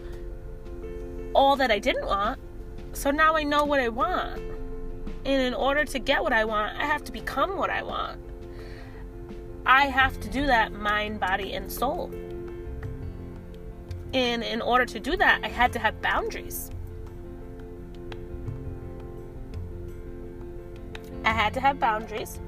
all 1.34 1.56
that 1.58 1.72
I 1.72 1.80
didn't 1.80 2.06
want, 2.06 2.40
so 2.94 3.12
now 3.12 3.36
I 3.36 3.44
know 3.44 3.66
what 3.66 3.80
I 3.80 3.90
want. 3.90 4.42
And 5.26 5.42
in 5.42 5.54
order 5.54 5.86
to 5.86 6.00
get 6.00 6.24
what 6.24 6.34
I 6.34 6.46
want, 6.46 6.78
I 6.78 6.86
have 6.86 7.04
to 7.04 7.12
become 7.12 7.58
what 7.58 7.70
I 7.70 7.84
want. 7.84 8.20
I 9.66 9.86
have 9.86 10.20
to 10.22 10.30
do 10.30 10.48
that 10.48 10.72
mind, 10.72 11.20
body, 11.20 11.54
and 11.54 11.72
soul. 11.72 12.12
And 14.14 14.44
in 14.44 14.62
order 14.62 14.86
to 14.86 15.00
do 15.00 15.16
that, 15.18 15.42
I 15.44 15.48
had 15.48 15.72
to 15.74 15.80
have 15.80 16.02
boundaries. 16.02 16.71
I 21.24 21.32
had 21.32 21.54
to 21.54 21.60
have 21.60 21.80
boundaries 21.80 22.40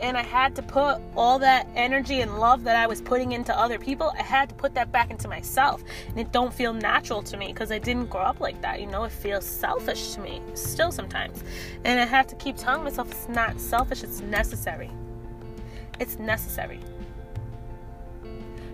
and 0.00 0.16
I 0.16 0.22
had 0.22 0.54
to 0.56 0.62
put 0.62 1.00
all 1.16 1.38
that 1.38 1.66
energy 1.74 2.20
and 2.20 2.38
love 2.38 2.64
that 2.64 2.76
I 2.76 2.86
was 2.86 3.00
putting 3.00 3.32
into 3.32 3.56
other 3.58 3.78
people, 3.78 4.12
I 4.18 4.22
had 4.22 4.48
to 4.50 4.54
put 4.54 4.74
that 4.74 4.92
back 4.92 5.10
into 5.10 5.26
myself. 5.26 5.82
And 6.08 6.18
it 6.18 6.32
don't 6.32 6.52
feel 6.52 6.74
natural 6.74 7.22
to 7.22 7.36
me 7.36 7.48
because 7.48 7.72
I 7.72 7.78
didn't 7.78 8.06
grow 8.06 8.20
up 8.20 8.40
like 8.40 8.60
that. 8.60 8.80
You 8.80 8.86
know, 8.86 9.04
it 9.04 9.12
feels 9.12 9.44
selfish 9.44 10.14
to 10.14 10.20
me 10.20 10.42
still 10.54 10.92
sometimes. 10.92 11.42
And 11.84 11.98
I 11.98 12.04
have 12.04 12.26
to 12.28 12.34
keep 12.36 12.56
telling 12.56 12.84
myself 12.84 13.10
it's 13.10 13.28
not 13.28 13.58
selfish, 13.58 14.02
it's 14.02 14.20
necessary. 14.20 14.90
It's 15.98 16.18
necessary. 16.18 16.80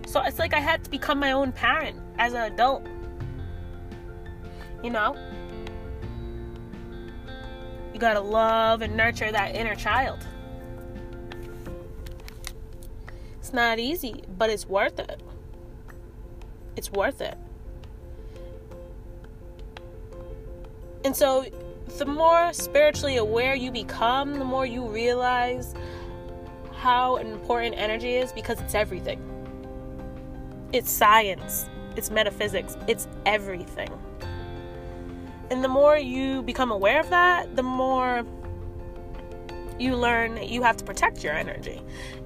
So 0.05 0.21
it's 0.21 0.39
like 0.39 0.53
I 0.53 0.59
had 0.59 0.83
to 0.83 0.89
become 0.89 1.19
my 1.19 1.31
own 1.31 1.53
parent 1.53 1.97
as 2.19 2.33
an 2.33 2.51
adult. 2.51 2.85
You 4.83 4.89
know? 4.89 5.15
You 8.03 8.09
gotta 8.09 8.19
love 8.19 8.81
and 8.81 8.97
nurture 8.97 9.31
that 9.31 9.55
inner 9.55 9.75
child. 9.75 10.19
It's 13.39 13.53
not 13.53 13.79
easy, 13.79 14.25
but 14.37 14.49
it's 14.49 14.67
worth 14.67 14.99
it. 14.99 15.23
It's 16.75 16.91
worth 16.91 17.21
it. 17.21 17.37
And 21.05 21.15
so, 21.15 21.45
the 21.97 22.05
more 22.05 22.51
spiritually 22.51 23.15
aware 23.15 23.55
you 23.55 23.71
become, 23.71 24.37
the 24.37 24.43
more 24.43 24.65
you 24.65 24.85
realize 24.85 25.73
how 26.73 27.15
important 27.15 27.75
energy 27.77 28.15
is 28.15 28.33
because 28.33 28.59
it's 28.59 28.75
everything. 28.75 29.21
It's 30.73 30.91
science, 30.91 31.69
it's 31.95 32.11
metaphysics, 32.11 32.75
it's 32.89 33.07
everything. 33.25 33.97
And 35.53 35.63
the 35.63 35.69
more 35.69 35.95
you 35.95 36.41
become 36.41 36.71
aware 36.71 36.99
of 36.99 37.11
that, 37.11 37.55
the 37.55 37.61
more 37.61 38.25
you 39.77 39.95
learn 39.95 40.41
you 40.41 40.63
have 40.63 40.77
to 40.77 40.83
protect 40.83 41.23
your 41.23 41.33
energy. 41.33 41.79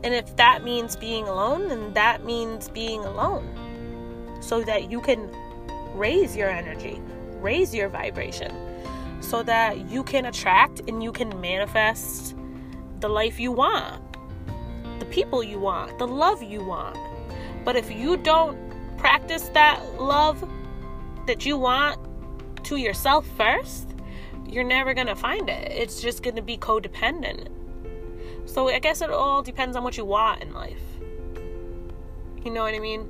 And 0.06 0.14
if 0.14 0.34
that 0.38 0.64
means 0.64 0.96
being 0.96 1.28
alone, 1.28 1.68
then 1.68 1.92
that 1.92 2.24
means 2.24 2.70
being 2.70 3.04
alone. 3.04 4.40
So 4.40 4.62
that 4.62 4.90
you 4.90 5.02
can 5.02 5.30
raise 5.94 6.38
your 6.38 6.50
energy, 6.50 7.02
raise 7.42 7.76
your 7.76 7.90
vibration, 7.90 8.56
so 9.20 9.44
that 9.44 9.90
you 9.90 10.04
can 10.04 10.24
attract 10.24 10.80
and 10.88 11.04
you 11.04 11.12
can 11.12 11.42
manifest 11.42 12.34
the 13.02 13.10
life 13.10 13.42
you 13.42 13.52
want, 13.52 14.02
the 15.00 15.06
people 15.08 15.44
you 15.44 15.60
want, 15.60 16.00
the 16.00 16.08
love 16.08 16.42
you 16.42 16.64
want. 16.64 16.98
But 17.66 17.76
if 17.76 17.92
you 17.92 18.16
don't 18.16 18.58
practice 18.98 19.50
that 19.50 19.84
love 20.00 20.50
that 21.26 21.46
you 21.46 21.58
want 21.58 22.07
to 22.68 22.76
yourself 22.76 23.26
first, 23.38 23.88
you're 24.46 24.64
never 24.64 24.94
going 24.94 25.08
to 25.08 25.16
find 25.16 25.50
it. 25.50 25.72
It's 25.72 26.02
just 26.02 26.22
going 26.22 26.36
to 26.36 26.42
be 26.42 26.58
codependent. 26.58 27.48
So 28.46 28.68
I 28.68 28.80
guess 28.80 29.02
it 29.02 29.10
all 29.10 29.42
depends 29.42 29.78
on 29.78 29.84
what 29.84 29.96
you 29.96 30.04
want 30.04 30.42
in 30.42 30.54
life. 30.54 30.82
You 32.44 32.52
know 32.52 32.64
what 32.64 32.74
I 32.74 32.80
mean? 32.80 33.10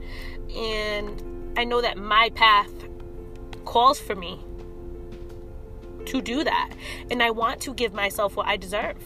And 0.55 1.57
I 1.57 1.63
know 1.63 1.81
that 1.81 1.97
my 1.97 2.29
path 2.35 2.71
calls 3.65 3.99
for 3.99 4.15
me 4.15 4.39
to 6.05 6.21
do 6.21 6.43
that. 6.43 6.71
And 7.09 7.23
I 7.23 7.31
want 7.31 7.59
to 7.61 7.73
give 7.73 7.93
myself 7.93 8.35
what 8.35 8.45
I 8.45 8.57
deserve. 8.57 9.01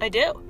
I 0.00 0.08
do. 0.08 0.40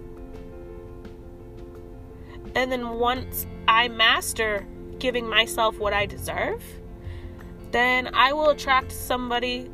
And 2.54 2.70
then 2.70 2.98
once 2.98 3.46
I 3.66 3.88
master 3.88 4.66
giving 4.98 5.26
myself 5.26 5.78
what 5.78 5.94
I 5.94 6.04
deserve, 6.04 6.62
then 7.72 8.14
I 8.14 8.32
will 8.32 8.50
attract 8.50 8.92
somebody 8.92 9.70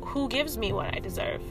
who 0.00 0.28
gives 0.28 0.58
me 0.58 0.72
what 0.72 0.94
I 0.94 0.98
deserve. 0.98 1.42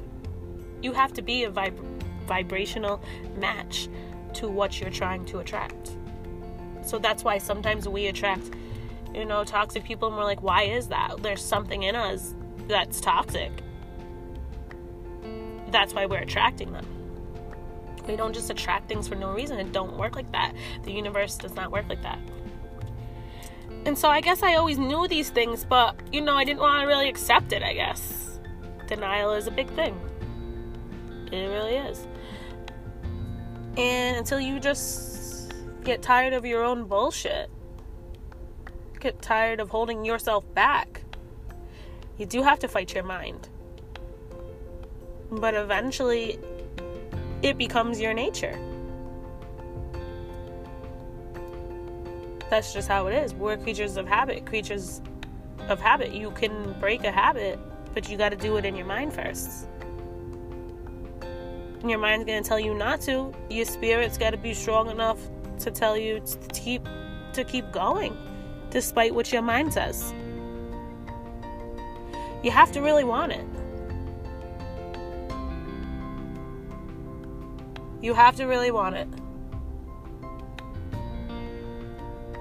You 0.81 0.93
have 0.93 1.13
to 1.13 1.21
be 1.21 1.43
a 1.43 1.51
vib- 1.51 1.79
vibrational 2.27 3.01
match 3.37 3.87
to 4.33 4.47
what 4.47 4.79
you're 4.79 4.89
trying 4.89 5.25
to 5.25 5.39
attract. 5.39 5.91
So 6.83 6.97
that's 6.97 7.23
why 7.23 7.37
sometimes 7.37 7.87
we 7.87 8.07
attract, 8.07 8.51
you 9.13 9.25
know, 9.25 9.43
toxic 9.43 9.83
people 9.83 10.07
and 10.07 10.17
we're 10.17 10.23
like, 10.23 10.41
why 10.41 10.63
is 10.63 10.87
that? 10.87 11.21
There's 11.21 11.43
something 11.43 11.83
in 11.83 11.95
us 11.95 12.33
that's 12.67 13.01
toxic. 13.01 13.51
That's 15.69 15.93
why 15.93 16.05
we're 16.05 16.19
attracting 16.19 16.71
them. 16.71 16.85
We 18.07 18.15
don't 18.15 18.33
just 18.33 18.49
attract 18.49 18.89
things 18.89 19.07
for 19.07 19.15
no 19.15 19.31
reason. 19.31 19.59
It 19.59 19.71
don't 19.71 19.97
work 19.97 20.15
like 20.15 20.31
that. 20.31 20.53
The 20.83 20.91
universe 20.91 21.37
does 21.37 21.55
not 21.55 21.71
work 21.71 21.85
like 21.87 22.01
that. 22.01 22.19
And 23.85 23.97
so 23.97 24.09
I 24.09 24.21
guess 24.21 24.43
I 24.43 24.55
always 24.55 24.77
knew 24.77 25.07
these 25.07 25.29
things, 25.29 25.65
but 25.65 25.95
you 26.11 26.21
know, 26.21 26.35
I 26.35 26.43
didn't 26.43 26.59
want 26.59 26.81
to 26.81 26.87
really 26.87 27.09
accept 27.09 27.51
it, 27.51 27.63
I 27.63 27.73
guess. 27.73 28.39
Denial 28.87 29.33
is 29.33 29.47
a 29.47 29.51
big 29.51 29.69
thing. 29.71 29.99
It 31.31 31.47
really 31.47 31.75
is. 31.75 32.05
And 33.77 34.17
until 34.17 34.39
you 34.39 34.59
just 34.59 35.53
get 35.83 36.01
tired 36.01 36.33
of 36.33 36.45
your 36.45 36.63
own 36.63 36.83
bullshit, 36.85 37.49
get 38.99 39.21
tired 39.21 39.59
of 39.59 39.69
holding 39.69 40.05
yourself 40.05 40.43
back, 40.53 41.01
you 42.17 42.25
do 42.25 42.43
have 42.43 42.59
to 42.59 42.67
fight 42.67 42.93
your 42.93 43.03
mind. 43.03 43.49
But 45.31 45.55
eventually, 45.55 46.37
it 47.41 47.57
becomes 47.57 47.99
your 47.99 48.13
nature. 48.13 48.59
That's 52.51 52.73
just 52.73 52.89
how 52.89 53.07
it 53.07 53.13
is. 53.13 53.33
We're 53.33 53.55
creatures 53.55 53.95
of 53.95 54.05
habit, 54.05 54.45
creatures 54.45 55.01
of 55.69 55.79
habit. 55.79 56.11
You 56.11 56.31
can 56.31 56.75
break 56.81 57.05
a 57.05 57.11
habit, 57.11 57.57
but 57.93 58.09
you 58.09 58.17
got 58.17 58.29
to 58.29 58.35
do 58.35 58.57
it 58.57 58.65
in 58.65 58.75
your 58.75 58.85
mind 58.85 59.13
first. 59.13 59.69
And 61.21 61.89
your 61.89 61.97
mind's 61.97 62.25
going 62.25 62.43
to 62.43 62.47
tell 62.47 62.59
you 62.59 62.73
not 62.73 62.99
to. 63.03 63.33
Your 63.49 63.63
spirit's 63.63 64.17
got 64.17 64.31
to 64.31 64.37
be 64.37 64.53
strong 64.53 64.89
enough 64.89 65.17
to 65.59 65.71
tell 65.71 65.95
you 65.95 66.19
to 66.19 66.37
keep 66.49 66.85
to 67.31 67.45
keep 67.45 67.71
going 67.71 68.17
despite 68.69 69.15
what 69.15 69.31
your 69.31 69.41
mind 69.41 69.73
says. 69.73 70.13
You 72.43 72.51
have 72.51 72.73
to 72.73 72.81
really 72.81 73.05
want 73.05 73.31
it. 73.31 73.45
You 78.01 78.13
have 78.13 78.35
to 78.35 78.43
really 78.43 78.71
want 78.71 78.97
it. 78.97 79.07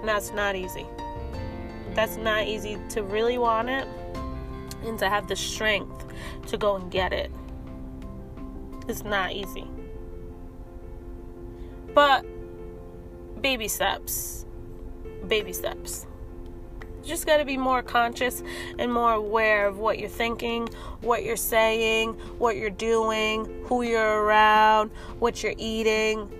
And 0.01 0.09
that's 0.09 0.33
not 0.33 0.57
easy. 0.57 0.87
That's 1.95 2.17
not 2.17 2.47
easy 2.47 2.79
to 2.91 3.03
really 3.03 3.39
want 3.39 3.69
it 3.69 3.87
and 4.85 4.99
to 4.99 5.09
have 5.09 5.29
the 5.29 5.37
strength 5.37 6.07
to 6.47 6.57
go 6.57 6.77
and 6.77 6.91
get 6.91 7.13
it. 7.13 7.31
It's 8.89 9.05
not 9.05 9.33
easy. 9.33 9.67
But 11.95 12.25
baby 13.41 13.69
steps. 13.69 14.47
Baby 15.29 15.53
steps. 15.53 16.07
You 17.03 17.09
just 17.09 17.27
got 17.27 17.39
to 17.39 17.45
be 17.45 17.57
more 17.57 17.83
conscious 17.83 18.43
and 18.79 18.93
more 18.93 19.13
aware 19.13 19.67
of 19.67 19.79
what 19.79 19.99
you're 19.99 20.09
thinking, 20.09 20.69
what 21.01 21.25
you're 21.25 21.37
saying, 21.37 22.13
what 22.39 22.57
you're 22.57 22.69
doing, 22.71 23.47
who 23.65 23.83
you're 23.83 24.23
around, 24.23 24.91
what 25.19 25.43
you're 25.43 25.55
eating. 25.57 26.31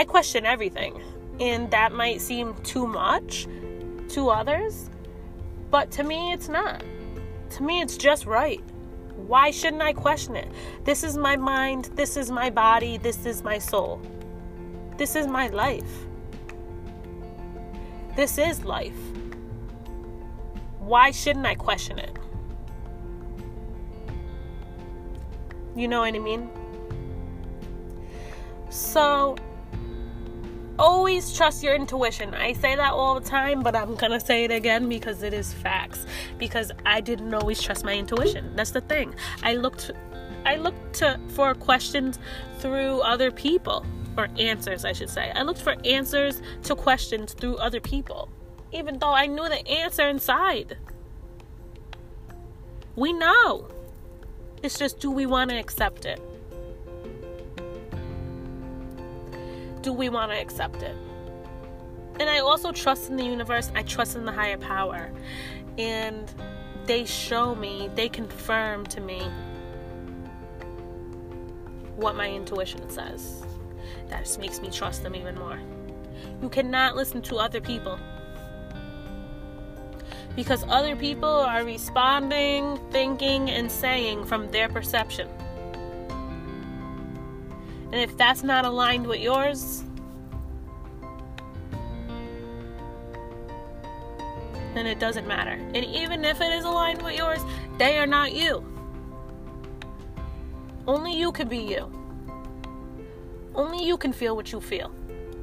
I 0.00 0.04
question 0.04 0.46
everything, 0.46 0.98
and 1.40 1.70
that 1.72 1.92
might 1.92 2.22
seem 2.22 2.54
too 2.62 2.86
much 2.86 3.46
to 4.08 4.30
others, 4.30 4.88
but 5.70 5.90
to 5.90 6.02
me, 6.02 6.32
it's 6.32 6.48
not. 6.48 6.82
To 7.50 7.62
me, 7.62 7.82
it's 7.82 7.98
just 7.98 8.24
right. 8.24 8.62
Why 9.14 9.50
shouldn't 9.50 9.82
I 9.82 9.92
question 9.92 10.36
it? 10.36 10.50
This 10.84 11.04
is 11.04 11.18
my 11.18 11.36
mind, 11.36 11.90
this 11.96 12.16
is 12.16 12.30
my 12.30 12.48
body, 12.48 12.96
this 12.96 13.26
is 13.26 13.42
my 13.42 13.58
soul. 13.58 14.00
This 14.96 15.16
is 15.16 15.26
my 15.26 15.48
life. 15.48 16.06
This 18.16 18.38
is 18.38 18.64
life. 18.64 18.96
Why 20.78 21.10
shouldn't 21.10 21.44
I 21.44 21.56
question 21.56 21.98
it? 21.98 22.18
You 25.76 25.88
know 25.88 26.00
what 26.00 26.14
I 26.14 26.18
mean? 26.18 26.48
So, 28.70 29.36
always 30.80 31.36
trust 31.36 31.62
your 31.62 31.74
intuition. 31.74 32.34
I 32.34 32.54
say 32.54 32.74
that 32.74 32.92
all 32.92 33.20
the 33.20 33.28
time, 33.28 33.62
but 33.62 33.76
I'm 33.76 33.94
gonna 33.94 34.18
say 34.18 34.44
it 34.44 34.50
again 34.50 34.88
because 34.88 35.22
it 35.22 35.34
is 35.34 35.52
facts. 35.52 36.06
Because 36.38 36.72
I 36.86 37.00
didn't 37.00 37.32
always 37.34 37.60
trust 37.60 37.84
my 37.84 37.94
intuition. 37.94 38.56
That's 38.56 38.70
the 38.70 38.80
thing. 38.80 39.14
I 39.42 39.54
looked 39.54 39.92
I 40.46 40.56
looked 40.56 40.94
to, 40.94 41.20
for 41.28 41.54
questions 41.54 42.18
through 42.60 43.00
other 43.00 43.30
people 43.30 43.84
or 44.16 44.28
answers, 44.38 44.86
I 44.86 44.92
should 44.92 45.10
say. 45.10 45.30
I 45.34 45.42
looked 45.42 45.60
for 45.60 45.76
answers 45.84 46.40
to 46.62 46.74
questions 46.74 47.34
through 47.34 47.56
other 47.56 47.80
people, 47.80 48.30
even 48.72 48.98
though 48.98 49.12
I 49.12 49.26
knew 49.26 49.46
the 49.48 49.68
answer 49.68 50.08
inside. 50.08 50.78
We 52.96 53.12
know. 53.12 53.68
It's 54.62 54.78
just 54.78 54.98
do 54.98 55.10
we 55.10 55.26
want 55.26 55.50
to 55.50 55.58
accept 55.58 56.06
it? 56.06 56.20
Do 59.82 59.92
we 59.92 60.08
want 60.08 60.32
to 60.32 60.38
accept 60.38 60.82
it? 60.82 60.96
And 62.18 62.28
I 62.28 62.40
also 62.40 62.72
trust 62.72 63.08
in 63.08 63.16
the 63.16 63.24
universe. 63.24 63.72
I 63.74 63.82
trust 63.82 64.16
in 64.16 64.24
the 64.24 64.32
higher 64.32 64.58
power. 64.58 65.10
And 65.78 66.32
they 66.86 67.04
show 67.04 67.54
me, 67.54 67.88
they 67.94 68.08
confirm 68.08 68.84
to 68.86 69.00
me 69.00 69.22
what 71.96 72.16
my 72.16 72.30
intuition 72.30 72.88
says 72.90 73.42
that 74.08 74.24
just 74.24 74.40
makes 74.40 74.60
me 74.60 74.70
trust 74.70 75.02
them 75.02 75.14
even 75.14 75.38
more. 75.38 75.58
You 76.42 76.48
cannot 76.48 76.96
listen 76.96 77.22
to 77.22 77.36
other 77.36 77.60
people 77.60 77.98
because 80.36 80.64
other 80.68 80.96
people 80.96 81.28
are 81.28 81.64
responding, 81.64 82.78
thinking, 82.90 83.50
and 83.50 83.70
saying 83.70 84.24
from 84.24 84.50
their 84.50 84.68
perception. 84.68 85.28
And 87.92 88.00
if 88.00 88.16
that's 88.16 88.42
not 88.42 88.64
aligned 88.64 89.06
with 89.06 89.20
yours, 89.20 89.82
then 94.74 94.86
it 94.86 94.98
doesn't 95.00 95.26
matter. 95.26 95.58
And 95.74 95.84
even 95.84 96.24
if 96.24 96.40
it 96.40 96.52
is 96.52 96.64
aligned 96.64 97.02
with 97.02 97.16
yours, 97.16 97.40
they 97.78 97.98
are 97.98 98.06
not 98.06 98.32
you. 98.32 98.64
Only 100.86 101.16
you 101.16 101.32
can 101.32 101.48
be 101.48 101.58
you. 101.58 101.90
Only 103.54 103.84
you 103.84 103.96
can 103.96 104.12
feel 104.12 104.36
what 104.36 104.52
you 104.52 104.60
feel. 104.60 104.92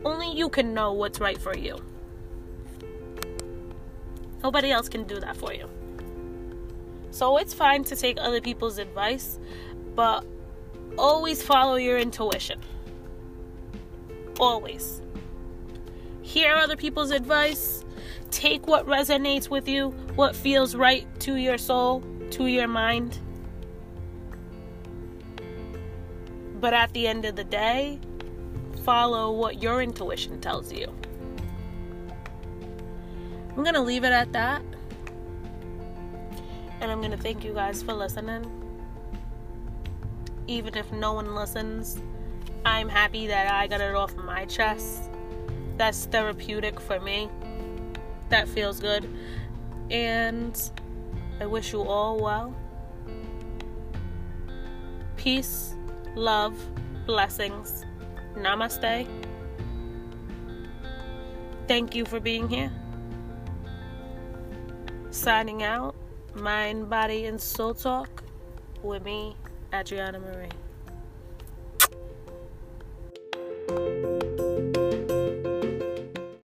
Only 0.05 0.31
you 0.33 0.49
can 0.49 0.73
know 0.73 0.93
what's 0.93 1.19
right 1.19 1.37
for 1.37 1.55
you. 1.57 1.77
Nobody 4.41 4.71
else 4.71 4.87
can 4.87 5.03
do 5.03 5.19
that 5.19 5.35
for 5.35 5.53
you. 5.53 5.69
So 7.11 7.37
it's 7.37 7.53
fine 7.53 7.83
to 7.85 7.95
take 7.95 8.17
other 8.19 8.39
people's 8.39 8.77
advice, 8.77 9.39
but 9.95 10.25
always 10.97 11.41
follow 11.41 11.75
your 11.75 11.97
intuition. 11.97 12.59
Always. 14.39 15.01
hear 16.21 16.55
other 16.55 16.75
people's 16.75 17.11
advice, 17.11 17.85
take 18.31 18.67
what 18.67 18.85
resonates 18.85 19.49
with 19.49 19.67
you, 19.67 19.89
what 20.15 20.35
feels 20.35 20.75
right 20.75 21.07
to 21.21 21.35
your 21.35 21.57
soul, 21.57 22.03
to 22.31 22.45
your 22.47 22.67
mind. 22.67 23.17
But 26.59 26.73
at 26.73 26.91
the 26.93 27.07
end 27.07 27.23
of 27.25 27.35
the 27.35 27.45
day, 27.45 27.99
follow 28.83 29.31
what 29.31 29.61
your 29.63 29.81
intuition 29.81 30.41
tells 30.41 30.71
you. 30.73 30.93
I'm 33.55 33.63
going 33.63 33.75
to 33.75 33.81
leave 33.81 34.03
it 34.03 34.11
at 34.11 34.31
that. 34.33 34.61
And 36.81 36.91
I'm 36.91 36.99
going 36.99 37.11
to 37.11 37.17
thank 37.17 37.43
you 37.43 37.53
guys 37.53 37.81
for 37.81 37.93
listening. 37.93 38.66
Even 40.47 40.75
if 40.77 40.91
no 40.91 41.13
one 41.13 41.35
listens, 41.35 42.01
I'm 42.65 42.89
happy 42.89 43.27
that 43.27 43.51
I 43.51 43.67
got 43.67 43.81
it 43.81 43.93
off 43.95 44.15
my 44.15 44.45
chest. 44.45 45.09
That's 45.77 46.05
therapeutic 46.05 46.79
for 46.79 46.99
me. 46.99 47.29
That 48.29 48.47
feels 48.47 48.79
good. 48.79 49.09
And 49.89 50.59
I 51.39 51.45
wish 51.45 51.71
you 51.71 51.83
all 51.83 52.19
well. 52.19 52.55
Peace, 55.17 55.75
love, 56.15 56.53
blessings. 57.05 57.85
Namaste. 58.35 59.07
Thank 61.67 61.95
you 61.95 62.05
for 62.05 62.19
being 62.19 62.47
here. 62.47 62.71
Signing 65.09 65.63
out, 65.63 65.95
Mind, 66.35 66.89
Body, 66.89 67.25
and 67.25 67.41
Soul 67.41 67.73
Talk 67.73 68.23
with 68.83 69.03
me, 69.03 69.35
Adriana 69.73 70.19
Marie. 70.19 70.49